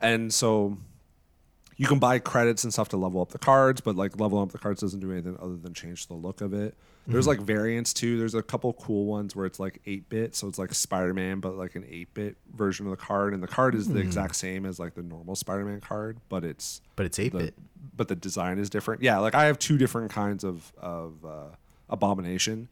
[0.00, 0.78] And so
[1.76, 4.52] you can buy credits and stuff to level up the cards, but like leveling up
[4.52, 6.74] the cards doesn't do anything other than change the look of it.
[7.08, 8.18] There's like variants too.
[8.18, 11.38] There's a couple cool ones where it's like 8 bit, so it's like Spider Man,
[11.38, 13.32] but like an 8 bit version of the card.
[13.32, 16.42] And the card is the exact same as like the normal Spider Man card, but
[16.44, 17.54] it's But it's 8 bit.
[17.96, 19.02] but the design is different.
[19.02, 21.44] Yeah, like I have two different kinds of of uh,
[21.88, 22.68] abomination,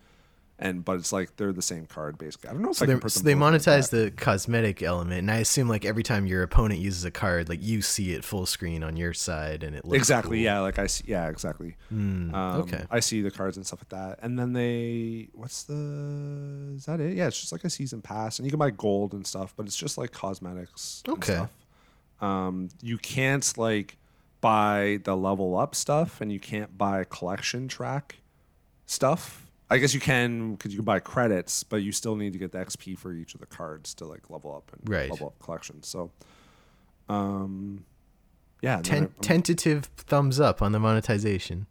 [0.59, 2.49] and but it's like they're the same card basically.
[2.51, 4.13] I don't know if So I they, can put so they both like monetize the
[4.17, 7.83] cosmetic element, and I assume like every time your opponent uses a card, like you
[7.83, 10.45] see it full screen on your side, and it looks exactly cool.
[10.45, 12.85] yeah like i see yeah exactly um, okay.
[12.91, 17.01] i see the cards and stuff like that and then they what's the is that
[17.01, 19.53] it yeah it's just like a season pass and you can buy gold and stuff
[19.57, 21.35] but it's just like cosmetics and Okay.
[21.35, 21.51] stuff.
[22.21, 23.97] um you can't like
[24.41, 28.17] buy the level up stuff and you can't buy collection track
[28.87, 29.44] stuff
[29.75, 32.53] i guess you can because you can buy credits but you still need to get
[32.53, 35.11] the xp for each of the cards to like level up and Right.
[35.11, 36.11] level up collections so
[37.09, 37.85] um
[38.63, 41.67] yeah Ten- I- tentative thumbs up on the monetization.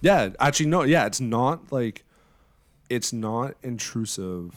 [0.00, 0.82] yeah, actually, no.
[0.82, 2.04] Yeah, it's not like
[2.90, 4.52] it's not intrusive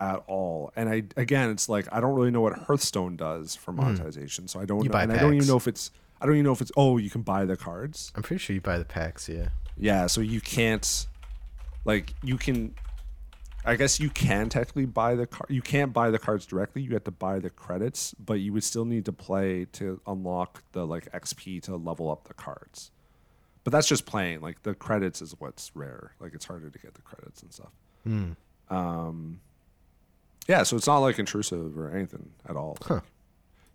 [0.00, 0.70] at all.
[0.76, 4.60] And I again, it's like I don't really know what Hearthstone does for monetization, so
[4.60, 4.84] I don't Hmm.
[4.84, 4.92] You know.
[4.92, 5.90] buy And I don't even know if it's.
[6.20, 6.72] I don't even know if it's.
[6.76, 8.12] Oh, you can buy the cards.
[8.14, 9.26] I'm pretty sure you buy the packs.
[9.26, 9.48] Yeah.
[9.78, 11.06] Yeah, so you can't.
[11.84, 12.74] Like you can.
[13.62, 15.50] I guess you can technically buy the card.
[15.50, 16.80] You can't buy the cards directly.
[16.80, 20.62] You have to buy the credits, but you would still need to play to unlock
[20.72, 22.90] the like XP to level up the cards.
[23.62, 24.40] But that's just playing.
[24.40, 26.12] Like the credits is what's rare.
[26.20, 27.72] Like it's harder to get the credits and stuff.
[28.04, 28.30] Hmm.
[28.70, 29.40] Um,
[30.48, 32.78] yeah, so it's not like intrusive or anything at all.
[32.82, 32.94] Huh.
[32.94, 33.02] Like,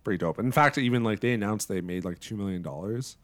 [0.04, 0.38] pretty dope.
[0.38, 3.16] In fact, even like they announced they made like two million dollars,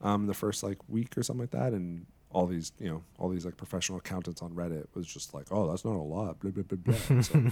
[0.00, 3.28] um, the first like week or something like that, and all these you know all
[3.28, 6.40] these like professional accountants on Reddit was just like, oh, that's not a lot.
[6.40, 7.20] Blah blah blah blah.
[7.22, 7.38] So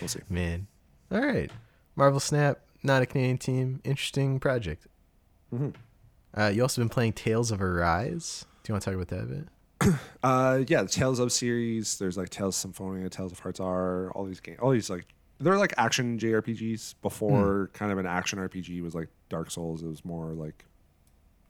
[0.00, 0.20] we'll see.
[0.28, 0.66] Man.
[1.10, 1.50] All right.
[1.96, 3.80] Marvel Snap, not a Canadian team.
[3.84, 4.86] Interesting project.
[5.54, 5.74] Mhm.
[6.34, 8.46] Uh, you also been playing Tales of Arise.
[8.62, 9.48] Do you want to talk about that a bit?
[10.22, 11.98] Uh, yeah, the Tales of series.
[11.98, 14.58] There's like Tales of Symphonia, Tales of Hearts are all these games.
[14.62, 15.06] All these like
[15.40, 16.94] they're like action JRPGs.
[17.02, 19.82] Before kind of an action RPG was like Dark Souls.
[19.82, 20.64] It was more like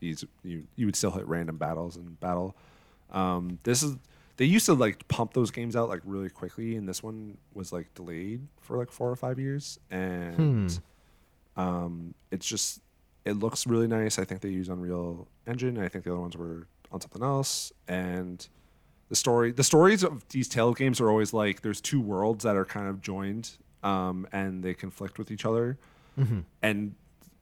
[0.02, 2.54] these you you would still hit random battles and battle.
[3.10, 3.96] Um, this is
[4.36, 7.72] they used to like pump those games out like really quickly, and this one was
[7.72, 10.80] like delayed for like four or five years, and
[11.56, 12.80] um, it's just
[13.24, 14.18] it looks really nice.
[14.18, 15.78] I think they use Unreal Engine.
[15.78, 18.46] I think the other ones were on something else, and
[19.08, 22.56] the story the stories of these Tales games are always like there's two worlds that
[22.56, 23.50] are kind of joined,
[23.84, 25.78] um, and they conflict with each other,
[26.62, 26.94] and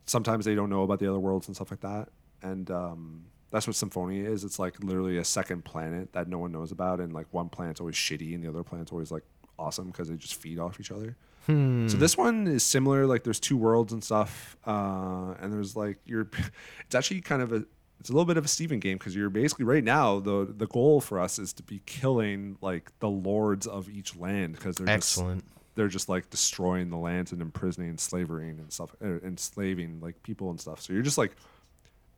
[0.07, 2.09] sometimes they don't know about the other worlds and stuff like that,
[2.43, 4.45] and um, that's what Symphonia is.
[4.45, 7.81] It's like literally a second planet that no one knows about, and like one planet's
[7.81, 9.25] always shitty, and the other planet's always like
[9.59, 11.17] awesome because they just feed off each other.
[11.47, 13.07] So this one is similar.
[13.07, 16.29] Like there's two worlds and stuff, uh, and there's like you're.
[16.87, 17.65] It's actually kind of a.
[17.99, 20.67] It's a little bit of a Steven game because you're basically right now the the
[20.69, 24.89] goal for us is to be killing like the lords of each land because they're
[24.89, 25.43] Excellent.
[25.43, 30.23] just they're just like destroying the lands and imprisoning, slavering and stuff, uh, enslaving like
[30.23, 30.81] people and stuff.
[30.81, 31.33] So you're just like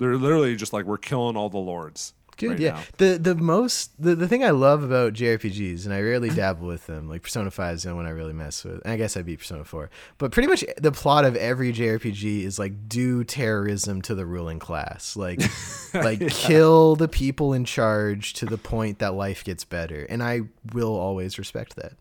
[0.02, 2.14] they're literally just like we're killing all the lords.
[2.38, 2.70] Good, right yeah.
[2.70, 2.82] now.
[2.96, 6.86] The the most the, the thing I love about JRPGs, and I rarely dabble with
[6.86, 8.80] them, like Persona Five is the only one I really mess with.
[8.84, 12.42] And I guess I beat Persona Four, but pretty much the plot of every JRPG
[12.42, 15.40] is like do terrorism to the ruling class, like
[15.94, 20.42] like kill the people in charge to the point that life gets better, and I
[20.72, 21.92] will always respect that.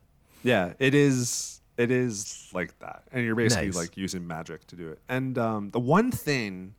[0.43, 1.59] Yeah, it is.
[1.77, 3.75] It is like that, and you're basically Nice.
[3.75, 4.99] like using magic to do it.
[5.09, 6.75] And um, the one thing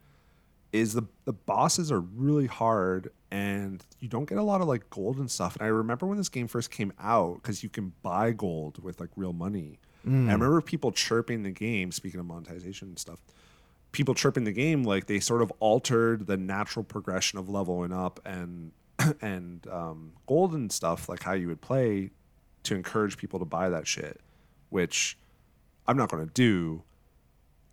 [0.73, 4.89] is the the bosses are really hard, and you don't get a lot of like
[4.91, 5.57] gold and stuff.
[5.57, 9.01] And I remember when this game first came out because you can buy gold with
[9.01, 9.79] like real money.
[10.05, 11.93] And I remember people chirping the game.
[11.93, 13.21] Speaking of monetization and stuff,
[13.93, 18.19] people chirping the game like they sort of altered the natural progression of leveling up
[18.25, 18.73] and
[19.21, 22.11] and um, gold and stuff like how you would play
[22.65, 24.21] to encourage people to buy that shit,
[24.71, 25.19] which
[25.87, 26.83] I'm not going to do.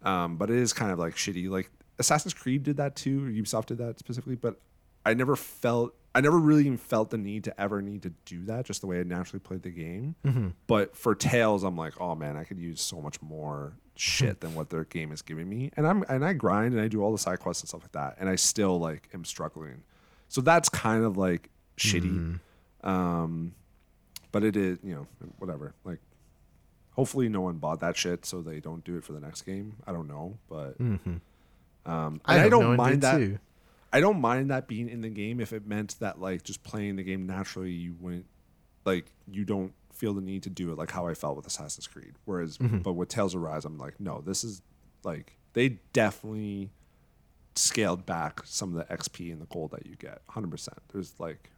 [0.03, 1.49] Um, but it is kind of like shitty.
[1.49, 4.35] Like Assassin's Creed did that too, or Ubisoft did that specifically.
[4.35, 4.59] But
[5.05, 8.45] I never felt, I never really even felt the need to ever need to do
[8.45, 8.65] that.
[8.65, 10.15] Just the way I naturally played the game.
[10.25, 10.49] Mm-hmm.
[10.67, 14.55] But for Tales, I'm like, oh man, I could use so much more shit than
[14.55, 15.71] what their game is giving me.
[15.75, 17.91] And I'm and I grind and I do all the side quests and stuff like
[17.91, 19.83] that, and I still like am struggling.
[20.29, 22.11] So that's kind of like shitty.
[22.11, 22.89] Mm-hmm.
[22.89, 23.55] Um,
[24.31, 25.07] but it is, you know,
[25.39, 25.73] whatever.
[25.83, 25.99] Like,
[26.91, 29.75] hopefully, no one bought that shit, so they don't do it for the next game.
[29.87, 31.15] I don't know, but mm-hmm.
[31.86, 33.17] Um, and I, don't no mind that.
[33.17, 33.39] too.
[33.91, 36.95] I don't mind that being in the game if it meant that like just playing
[36.97, 38.25] the game naturally, you wouldn't
[38.86, 41.88] like you don't feel the need to do it like how I felt with Assassin's
[41.88, 42.13] Creed.
[42.25, 44.61] Whereas, but with Tales of Rise, I'm like, no, this is
[45.03, 46.69] like they definitely
[47.55, 50.21] scaled back some of the XP and the gold that you get.
[50.27, 50.49] 100.
[50.51, 51.49] percent There's like,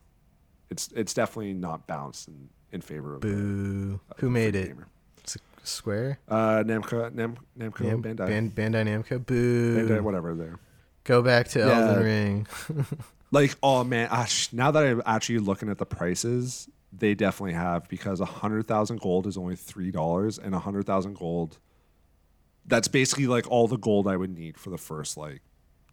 [0.69, 3.22] it's it's definitely not balanced in in favor of.
[3.22, 3.99] the- Boo!
[4.09, 4.67] of Who made it?
[4.69, 4.88] gamer.
[5.64, 6.20] Square.
[6.28, 9.26] Uh, Namco, Nam, Namco, Yeah, Bandai, Ban- Bandai Namco.
[9.26, 9.78] Boo!
[9.88, 10.34] Bandai, whatever.
[10.36, 10.59] There.
[11.03, 11.80] Go back to Yeah.
[11.89, 12.47] Elden Ring.
[13.34, 17.88] Like, oh man, ash, now that I'm actually looking at the prices, they definitely have
[17.88, 21.57] because a hundred thousand gold is only three dollars, and a hundred thousand gold,
[22.66, 25.41] that's basically like all the gold I would need for the first like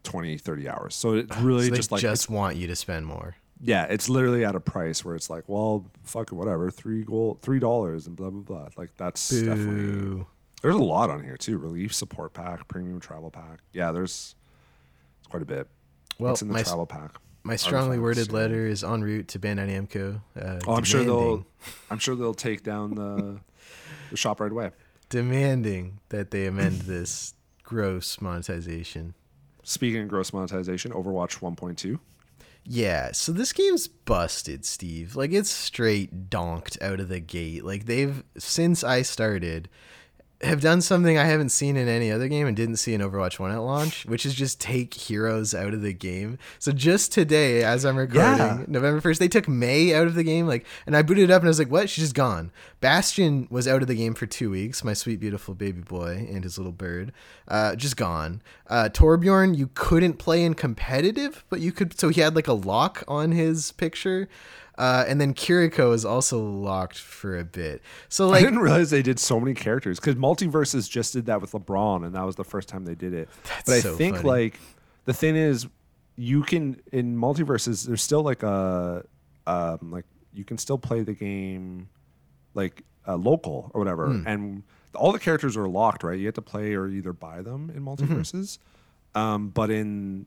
[0.03, 0.95] 20, 30 hours.
[0.95, 3.37] So it's really So just like, just want you to spend more.
[3.61, 7.41] Yeah, it's literally at a price where it's like, well, fuck it, whatever, three gold,
[7.41, 8.69] three dollars, and blah blah blah.
[8.77, 10.25] Like that's definitely.
[10.61, 11.57] There's a lot on here too.
[11.57, 13.59] Relief support pack, premium travel pack.
[13.73, 14.35] Yeah, there's
[15.19, 15.67] it's quite a bit.
[16.19, 17.15] Well, What's in the my- travel pack?
[17.41, 20.21] My strongly worded letter is en route to Bandai Namco.
[20.39, 21.45] Uh, Oh, I'm sure they'll.
[21.89, 23.39] I'm sure they'll take down the
[24.11, 24.71] the shop right away.
[25.07, 27.33] demanding that they amend this
[27.63, 29.13] gross monetization.
[29.63, 31.99] Speaking of gross monetization, Overwatch 1.2.
[32.63, 35.15] Yeah, so this game's busted, Steve.
[35.15, 37.63] Like it's straight donked out of the gate.
[37.63, 39.69] Like they've since I started
[40.41, 43.39] have done something I haven't seen in any other game and didn't see in Overwatch
[43.39, 46.37] 1 at launch, which is just take heroes out of the game.
[46.59, 48.63] So just today, as I'm recording, Yeah.
[48.67, 50.47] November 1st, they took Mei out of the game.
[50.47, 51.89] Like, and I booted it up and I was like, what?
[51.89, 52.51] She's just gone.
[52.79, 54.81] Bastion was out of the game for two weeks.
[54.83, 57.11] My sweet, beautiful baby boy and his little bird,
[57.49, 58.41] uh, just gone.
[58.67, 61.99] Uh, Torbjorn, you couldn't play in competitive, but you could.
[61.99, 64.29] So he had like a lock on his picture.
[64.79, 67.81] Uh, and then Kiriko is also locked for a bit.
[68.07, 71.41] So like, I didn't realize they did so many characters because MultiVersus just did that
[71.41, 73.27] with LeBron, and that was the first time they did it.
[73.65, 74.27] but I so think funny.
[74.29, 74.59] like
[75.05, 75.67] the thing is,
[76.15, 77.85] you can in MultiVersus.
[77.85, 79.03] There's still like a
[79.45, 81.89] um, like you can still play the game
[82.53, 84.27] like uh, local or whatever, Hmm.
[84.27, 84.63] and
[84.95, 86.17] all the characters are locked, right?
[86.17, 88.13] You have to play or either buy them in Mm-hmm.
[88.13, 88.57] MultiVersus,
[89.13, 90.25] um, but in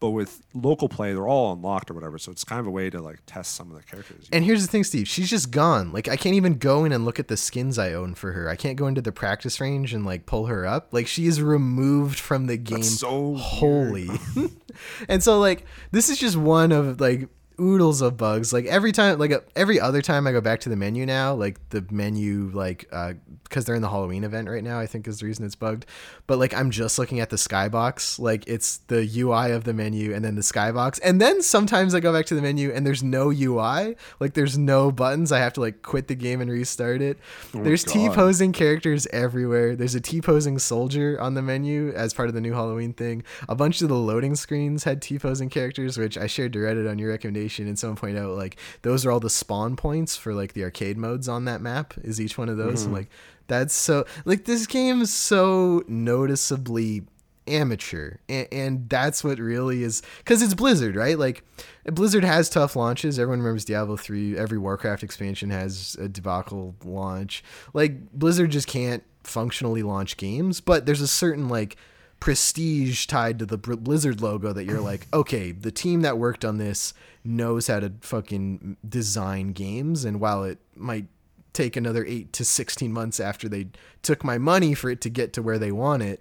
[0.00, 2.18] but with local play, they're all unlocked or whatever.
[2.18, 4.28] So it's kind of a way to like test some of the characters.
[4.32, 5.08] And here's the thing, Steve.
[5.08, 5.92] She's just gone.
[5.92, 8.48] Like I can't even go in and look at the skins I own for her.
[8.48, 10.88] I can't go into the practice range and like pull her up.
[10.92, 13.40] Like she is removed from the game so weird.
[13.40, 14.10] wholly.
[15.08, 17.28] and so like this is just one of like
[17.60, 18.52] oodles of bugs.
[18.52, 21.34] Like every time, like uh, every other time I go back to the menu now,
[21.34, 25.08] like the menu, like uh, because they're in the Halloween event right now, I think
[25.08, 25.86] is the reason it's bugged.
[26.26, 30.14] But like I'm just looking at the skybox, like it's the UI of the menu
[30.14, 33.02] and then the skybox, and then sometimes I go back to the menu and there's
[33.02, 35.32] no UI, like there's no buttons.
[35.32, 37.18] I have to like quit the game and restart it.
[37.52, 39.74] there's T posing characters everywhere.
[39.76, 43.24] There's a T posing soldier on the menu as part of the new Halloween thing.
[43.48, 46.88] A bunch of the loading screens had T posing characters, which I shared to Reddit
[46.88, 50.34] on your recommendation, and someone pointed out like those are all the spawn points for
[50.34, 51.94] like the arcade modes on that map.
[52.02, 52.82] Is each one of those?
[52.82, 52.96] I'm mm-hmm.
[52.96, 53.10] like,
[53.48, 57.02] that's so like this game is so noticeably
[57.48, 61.42] amateur and, and that's what really is because it's blizzard right like
[61.86, 67.42] blizzard has tough launches everyone remembers diablo 3 every warcraft expansion has a debacle launch
[67.72, 71.76] like blizzard just can't functionally launch games but there's a certain like
[72.20, 76.58] prestige tied to the blizzard logo that you're like okay the team that worked on
[76.58, 76.92] this
[77.24, 81.06] knows how to fucking design games and while it might
[81.52, 83.68] take another 8 to 16 months after they
[84.02, 86.20] took my money for it to get to where they want it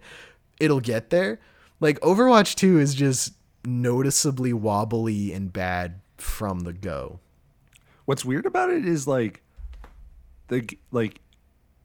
[0.59, 1.39] it'll get there.
[1.79, 3.33] Like Overwatch 2 is just
[3.65, 7.19] noticeably wobbly and bad from the go.
[8.05, 9.41] What's weird about it is like
[10.47, 11.19] the like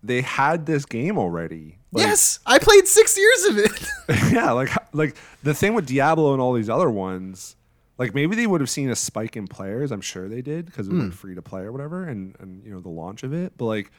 [0.03, 1.79] they had this game already.
[1.93, 3.89] Like, yes, I played 6 years of it.
[4.33, 7.55] yeah, like like the thing with Diablo and all these other ones,
[7.99, 9.93] like maybe they would have seen a spike in players.
[9.93, 10.99] I'm sure they did because it Hmm.
[11.01, 13.53] went free to play or whatever, and and you know the launch of it.
[13.59, 13.91] But like,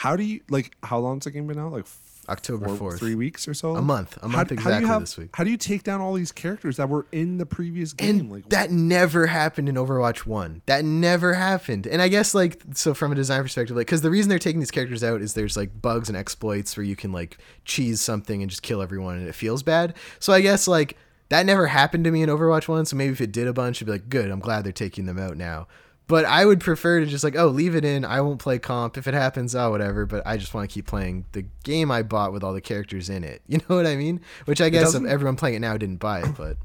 [0.00, 1.72] how do you like how long's the game been out?
[1.72, 1.84] Like
[2.28, 2.98] October four- 4th.
[2.98, 3.74] three weeks or so.
[3.76, 4.16] A month.
[4.18, 5.30] A How- month how do you exactly have- this week.
[5.34, 8.20] How do you take down all these characters that were in the previous game?
[8.20, 10.62] and like that never happened in Overwatch 1.
[10.66, 11.86] That never happened.
[11.86, 14.60] And I guess like so from a design perspective like cuz the reason they're taking
[14.60, 18.40] these characters out is there's like bugs and exploits where you can like cheese something
[18.42, 19.94] and just kill everyone and it feels bad.
[20.18, 20.96] So I guess like
[21.30, 23.78] that never happened to me in Overwatch 1, so maybe if it did a bunch
[23.78, 25.68] it'd be like good, I'm glad they're taking them out now.
[26.10, 28.04] But I would prefer to just like, oh, leave it in.
[28.04, 28.98] I won't play comp.
[28.98, 30.06] If it happens, oh, whatever.
[30.06, 33.08] But I just want to keep playing the game I bought with all the characters
[33.08, 33.42] in it.
[33.50, 34.20] You know what I mean?
[34.46, 36.56] Which I guess everyone playing it now didn't buy it, but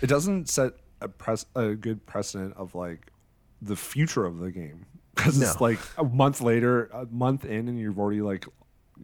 [0.00, 0.72] it doesn't set
[1.02, 3.12] a pres- a good precedent of like
[3.60, 7.78] the future of the game because it's like a month later, a month in, and
[7.78, 8.46] you've already like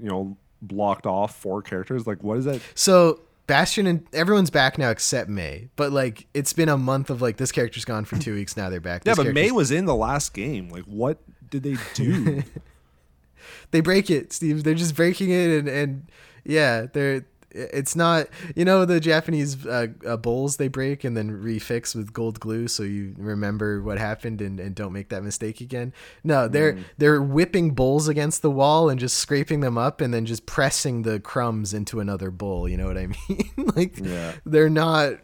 [0.01, 2.07] you know blocked off four characters.
[2.07, 2.63] Like, what is that?
[2.75, 5.69] So Bastion and everyone's back now except Mei.
[5.77, 8.71] But like it's been a month of like this character's gone for two weeks now
[8.71, 9.03] they're back.
[9.05, 10.71] Yeah, This but Mei was in the last game.
[10.71, 11.19] Like, what
[11.51, 12.43] did they do?
[13.71, 14.65] they break it, Steve.
[14.65, 16.07] They're just breaking it and and
[16.45, 17.25] yeah, they're
[17.55, 18.27] it's not
[18.57, 22.67] you know the Japanese uh, uh, bowls they break and then refix with gold glue
[22.69, 25.93] so you remember what happened and, and don't make that mistake again.
[26.25, 30.27] No, they're they're whipping bowls against the wall and just scraping them up and then
[30.27, 32.69] just pressing the crumbs into another bowl.
[32.69, 33.51] You know what I mean?
[33.77, 34.33] like Yeah.
[34.45, 35.15] they're not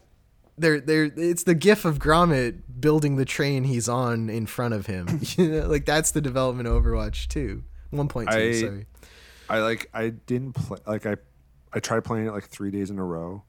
[0.57, 4.85] they're they're it's the gif of Gromit building the train he's on in front of
[4.85, 5.19] him.
[5.37, 7.63] you know, like that's the development of Overwatch 2.
[7.93, 8.85] 1.2, I- sorry.
[9.49, 11.17] I like I didn't play like I
[11.73, 13.43] I tried playing it like three days in a row.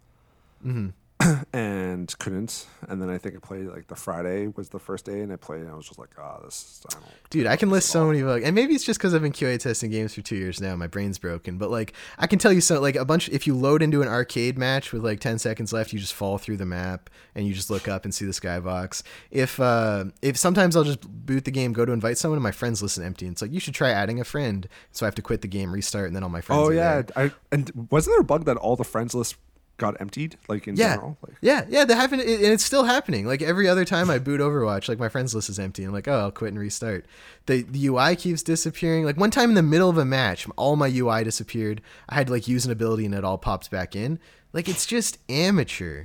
[0.64, 0.91] Mm-hmm.
[1.53, 2.66] and couldn't.
[2.89, 5.37] And then I think I played like the Friday was the first day, and I
[5.37, 6.55] played, and I was just like, ah, this.
[6.55, 7.31] Is, I don't.
[7.31, 9.59] Dude, I can list so many bugs, and maybe it's just because I've been QA
[9.59, 10.75] testing games for two years now.
[10.77, 12.81] My brain's broken, but like I can tell you so.
[12.81, 15.93] Like a bunch, if you load into an arcade match with like ten seconds left,
[15.93, 19.03] you just fall through the map and you just look up and see the skybox.
[19.31, 22.53] If uh, if sometimes I'll just boot the game, go to invite someone, and my
[22.53, 23.27] friends listen empty.
[23.27, 24.68] And it's like you should try adding a friend.
[24.91, 26.62] So I have to quit the game, restart, and then all my friends.
[26.62, 27.03] Oh are yeah.
[27.16, 29.37] I and wasn't there a bug that all the friends list
[29.83, 30.95] got emptied, like in Yeah.
[30.95, 31.18] general.
[31.26, 33.26] Like, Yeah, yeah, that happened, and it's still happening.
[33.26, 35.83] Like every other time I boot Overwatch, like my friends list is empty.
[35.85, 37.05] I'm like, oh, I'll quit and restart.
[37.47, 39.05] The the UI keeps disappearing.
[39.05, 41.83] Like one time in the middle of a match, all my UI disappeared.
[42.09, 44.18] I had to like use an ability, and it all popped back in.
[44.53, 46.05] Like it's just amateur.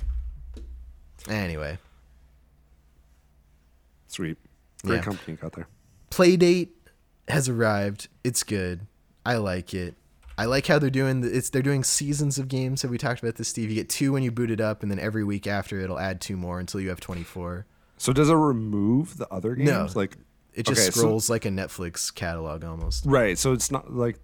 [1.29, 1.77] Anyway,
[4.07, 4.37] sweet,
[4.83, 5.01] great Yeah.
[5.03, 5.67] company got there.
[6.09, 6.69] Playdate
[7.27, 8.07] has arrived.
[8.23, 8.87] It's good.
[9.25, 9.95] I like it.
[10.37, 12.83] I like how they're doing the, it's they're doing seasons of games.
[12.83, 13.69] Have we talked about this, Steve?
[13.69, 16.21] You get two when you boot it up, and then every week after it'll add
[16.21, 17.65] two more until you have twenty four.
[17.97, 19.69] So does it remove the other games?
[19.69, 19.87] No.
[19.95, 20.15] Like,
[20.53, 23.05] It just Okay, so- scrolls like a Netflix catalog almost.
[23.07, 23.37] right?
[23.37, 24.19] So it's not like,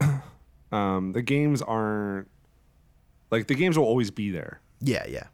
[0.72, 2.28] um, the games aren't
[3.30, 4.60] like the games will always be there.
[4.80, 5.24] Yeah, yeah.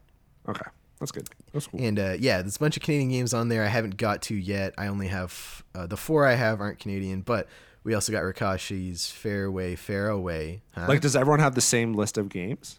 [0.49, 1.29] Okay, that's good.
[1.53, 1.81] That's cool.
[1.81, 4.35] And uh, yeah, there's a bunch of Canadian games on there I haven't got to
[4.35, 4.75] yet.
[4.79, 7.47] I only have uh, the four I have aren't Canadian, but
[7.85, 10.63] we also got Rikashi's Fairway, Fairway.
[10.73, 10.87] Huh?
[10.89, 12.79] Like, does everyone have the same list of games?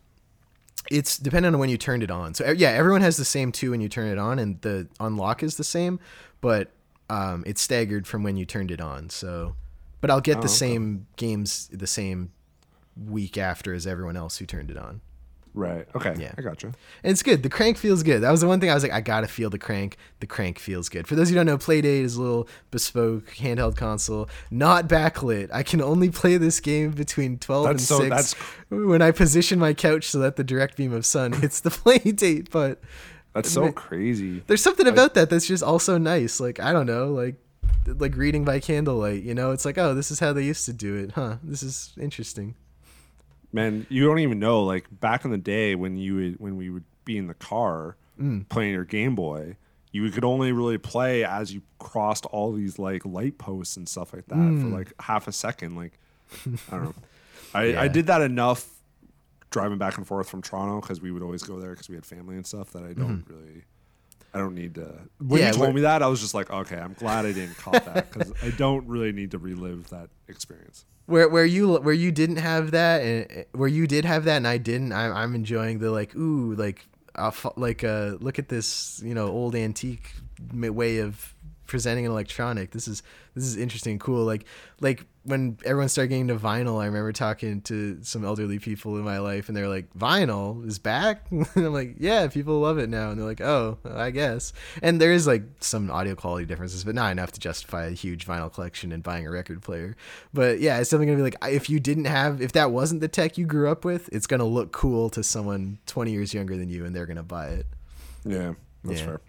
[0.89, 2.33] it's dependent on when you turned it on.
[2.33, 5.43] So yeah, everyone has the same two when you turn it on, and the unlock
[5.43, 5.99] is the same,
[6.41, 6.71] but
[7.09, 9.09] um, it's staggered from when you turned it on.
[9.09, 9.55] So,
[10.01, 10.55] but I'll get Oh, the okay.
[10.55, 12.31] same games the same
[12.97, 15.01] week after as everyone else who turned it on.
[15.53, 15.85] Right.
[15.95, 16.15] Okay.
[16.17, 16.31] Yeah.
[16.37, 16.67] I gotcha.
[16.67, 17.43] And it's good.
[17.43, 18.21] The crank feels good.
[18.21, 19.97] That was the one thing I was like, I gotta feel the crank.
[20.21, 21.07] The crank feels good.
[21.07, 25.49] For those who don't know, Playdate is a little bespoke handheld console, not backlit.
[25.51, 28.35] I can only play this game between twelve That's and so- six that's-
[28.69, 32.49] when I position my couch so that the direct beam of sun hits the Playdate.
[32.49, 32.79] But
[33.33, 34.43] That's so Ma- crazy.
[34.47, 36.39] there's something about that that's just also nice.
[36.39, 37.35] Like I don't know, like
[37.85, 39.23] like reading by candlelight.
[39.23, 41.37] You know, it's like, oh, this is how they used to do it, huh?
[41.43, 42.55] This is interesting.
[43.53, 44.63] Man, you don't even know.
[44.63, 47.95] Like back in the day when you would, when we would be in the car
[48.19, 48.47] Mm.
[48.49, 49.55] playing your Game Boy,
[49.91, 54.13] you could only really play as you crossed all these like light posts and stuff
[54.13, 54.61] like that Mm.
[54.61, 55.75] for like half a second.
[55.75, 55.97] Like
[56.71, 56.93] I don't know.
[57.53, 57.81] I, Yeah.
[57.81, 58.67] I did that enough
[59.49, 62.05] driving back and forth from Toronto because we would always go there because we had
[62.05, 63.63] family and stuff that I don't really.
[64.33, 64.93] I don't need to.
[65.19, 65.41] When.
[65.41, 67.83] Yeah, you told me that, I was just like, okay, I'm glad I didn't caught
[67.85, 70.85] that because I don't really need to relive that experience.
[71.05, 74.47] where where you where you didn't have that and where you did have that and
[74.47, 76.85] I didn't I'm I'm enjoying the like ooh like
[77.17, 80.13] f- like uh look at this you know old antique
[80.53, 81.33] way of
[81.71, 83.01] presenting an electronic this is
[83.33, 84.43] this is interesting cool like
[84.81, 89.03] like when everyone started getting to vinyl I remember talking to some elderly people in
[89.03, 93.09] my life and they're like vinyl is back I'm like yeah people love it now
[93.11, 94.51] and they're like oh I guess
[94.81, 98.25] and there is like some audio quality differences but not enough to justify a huge
[98.27, 99.95] vinyl collection and buying a record player
[100.33, 103.07] but yeah it's definitely gonna be like if you didn't have if that wasn't the
[103.07, 106.67] tech you grew up with it's gonna look cool to someone 20 years younger than
[106.69, 107.65] you and they're gonna buy it
[108.25, 109.05] Yeah, that's Yeah.
[109.05, 109.21] fair.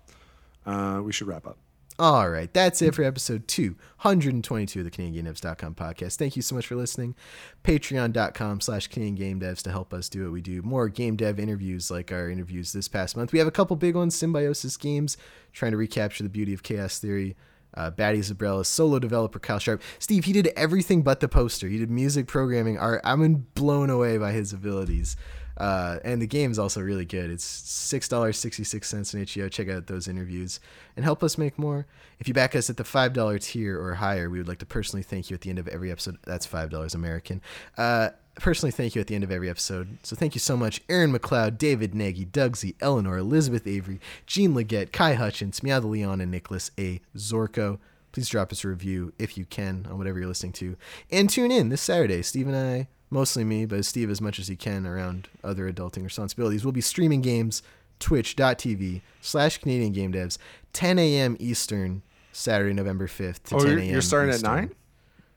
[0.65, 1.59] Uh, we should wrap up.
[2.03, 6.17] All right, that's it for episode 222 of the CanadianGameDevs.com podcast.
[6.17, 7.15] Thank you so much for listening.
[7.63, 10.63] Patreon.com slash Canadian Game Devs to help us do what we do.
[10.63, 13.33] More game dev interviews like our interviews this past month.
[13.33, 15.17] We have a couple big ones Symbiosis Games,
[15.53, 17.37] trying to recapture the beauty of Chaos Theory.
[17.75, 19.81] Uh, Batty Zabrella, solo developer Kyle Sharp.
[20.01, 21.69] Steve, he did everything but the poster.
[21.69, 23.01] He did music, programming, art.
[23.05, 25.17] I'm blown away by his abilities.
[25.57, 27.31] Uh, and the game is also really good.
[27.31, 29.49] It's six dollars sixty six cents in HEO.
[29.49, 30.61] Check out those interviews
[30.97, 31.87] and help us make more.
[32.19, 34.67] If you back us at the five dollar tier or higher, we would like to
[34.67, 36.19] personally thank you at the end of every episode.
[36.25, 37.41] That's five dollars American.
[37.77, 39.99] Uh, personally thank you at the end of every episode.
[40.03, 44.55] So thank you so much, Aaron McLeod, David Nagy, Doug Z, Eleanor, Elizabeth Avery, Jean
[44.55, 47.01] Leggett, Kai Hutchins, Miada Leon, and Nicholas A.
[47.17, 47.79] Zorko.
[48.13, 50.77] Please drop us a review if you can on whatever you're listening to.
[51.11, 52.23] And tune in this Saturday.
[52.23, 56.03] Steve and I, mostly me, but Steve as much as he can around other adulting
[56.05, 57.63] responsibilities, We'll be streaming games
[58.01, 60.39] twitch.tv slash Canadian Game Devs,
[60.73, 61.37] 10 a.m.
[61.39, 62.03] Eastern,
[62.33, 63.91] Saturday, November 5th to Oh, 10 you're, a.m.
[63.93, 64.51] you're starting Eastern.
[64.51, 64.71] at nine.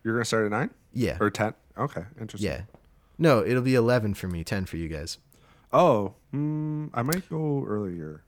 [0.04, 1.18] You're gonna start at nine Yeah.
[1.20, 1.54] or ten?
[1.78, 2.50] Okay, interesting.
[2.52, 2.62] Yeah.
[3.18, 5.18] No, it'll be 11 for me, 10 for you guys.
[5.74, 8.24] Oh, mm, I might go earlier.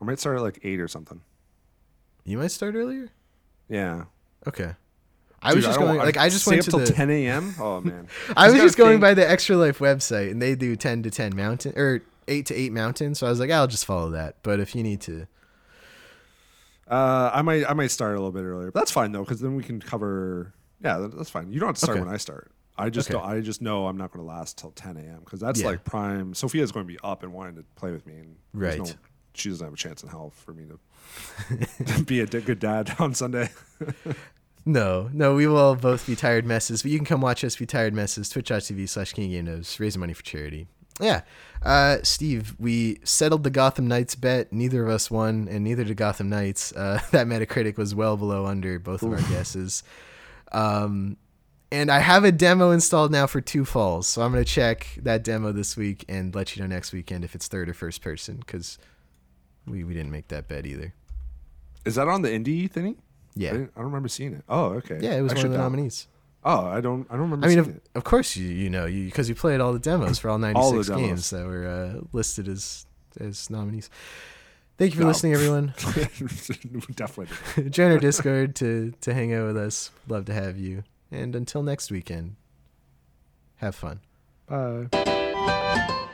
[0.00, 1.20] I might start at like eight or something.
[2.24, 3.08] You might start earlier?
[3.68, 4.04] Yeah.
[4.46, 4.74] Okay.
[5.44, 7.10] I Dude, was just don't going like I just went up to till the 10
[7.10, 7.54] a.m.
[7.60, 8.08] Oh man.
[8.36, 11.10] I was just going think- by the Extra Life website and they do 10 to
[11.10, 14.36] 10 mountain or 8 to 8 mountain, so I was like I'll just follow that.
[14.42, 15.26] But if you need to
[16.90, 18.70] Uh, I might I might start a little bit earlier.
[18.70, 20.52] But that's fine though, because then we can cover.
[20.82, 21.52] Yeah, that- that's fine.
[21.52, 22.04] You don't have to start Okay.
[22.04, 22.50] when I start.
[22.76, 23.18] I just Okay.
[23.18, 25.20] don't, I just know I'm not going to last till 10 a.m.
[25.24, 25.68] because that's Yeah.
[25.68, 26.34] like prime.
[26.34, 28.78] Sophia's going to be up and wanting to play with me, and Right.
[28.78, 28.86] no,
[29.34, 33.14] she doesn't have a chance in hell for me to be a good dad on
[33.14, 33.50] Sunday.
[34.66, 37.56] No, no, we will all both be tired messes, but you can come watch us
[37.56, 40.68] be tired messes, twitch.tv slash King Game raising money for charity.
[41.00, 41.22] Yeah.
[41.62, 44.52] Uh, Steve, we settled the Gotham Knights bet.
[44.52, 46.72] Neither of us won, and neither did Gotham Knights.
[46.72, 49.82] Uh, that Metacritic was well below under both of our guesses.
[50.52, 51.16] Um,
[51.72, 55.24] And I have a demo installed now for Two Falls, so I'm gonna check that
[55.24, 58.36] demo this week and let you know next weekend if it's third or first person,
[58.36, 58.78] because
[59.66, 60.94] we, we didn't make that bet either.
[61.84, 62.96] Is that on the indie thingy?
[63.36, 64.44] I, Yeah, didn't- I don't remember seeing it.
[64.48, 64.98] Oh, okay.
[65.00, 66.06] yeah, it was I one should of the down- nominees.
[66.46, 67.06] Oh, I don't.
[67.08, 67.46] I don't remember.
[67.46, 67.88] I mean, seeing of, it.
[67.94, 70.64] of course you you know you because you played all the demos for all 96
[70.64, 71.00] All the demos.
[71.08, 72.84] games that were uh, listed as
[73.18, 73.88] as nominees.
[74.76, 75.08] Thank you for No.
[75.08, 75.72] listening, everyone.
[76.74, 77.70] We Definitely.
[77.70, 79.90] Join our Discord to to hang out with us.
[80.06, 80.84] Love to have you.
[81.10, 82.36] And until next weekend,
[83.56, 84.00] have fun.
[84.46, 86.10] Bye.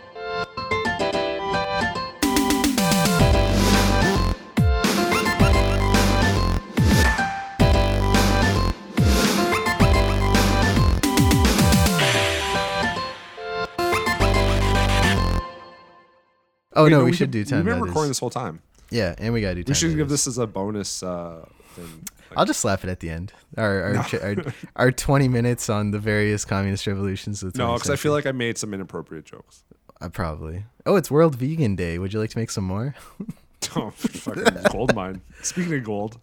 [16.80, 17.58] Oh Wait, no, we, did- should do time.
[17.64, 18.60] We've been recording Is- this whole time.
[18.90, 19.62] Yeah, and we gotta do.
[19.64, 22.08] Time We should give this as a bonus uh, thing.
[22.36, 23.32] I'll just slap it at the end.
[23.56, 24.36] Our our, ch- our
[24.76, 27.42] our twenty minutes on the various communist revolutions.
[27.42, 29.62] Of No, because I feel like I made some inappropriate jokes.
[30.00, 30.64] I probably.
[30.86, 31.98] Oh, it's World Vegan Day.
[31.98, 32.94] Would you like to make some more?
[33.76, 35.20] Oh, fucking gold mine.
[35.42, 36.16] Speaking of gold,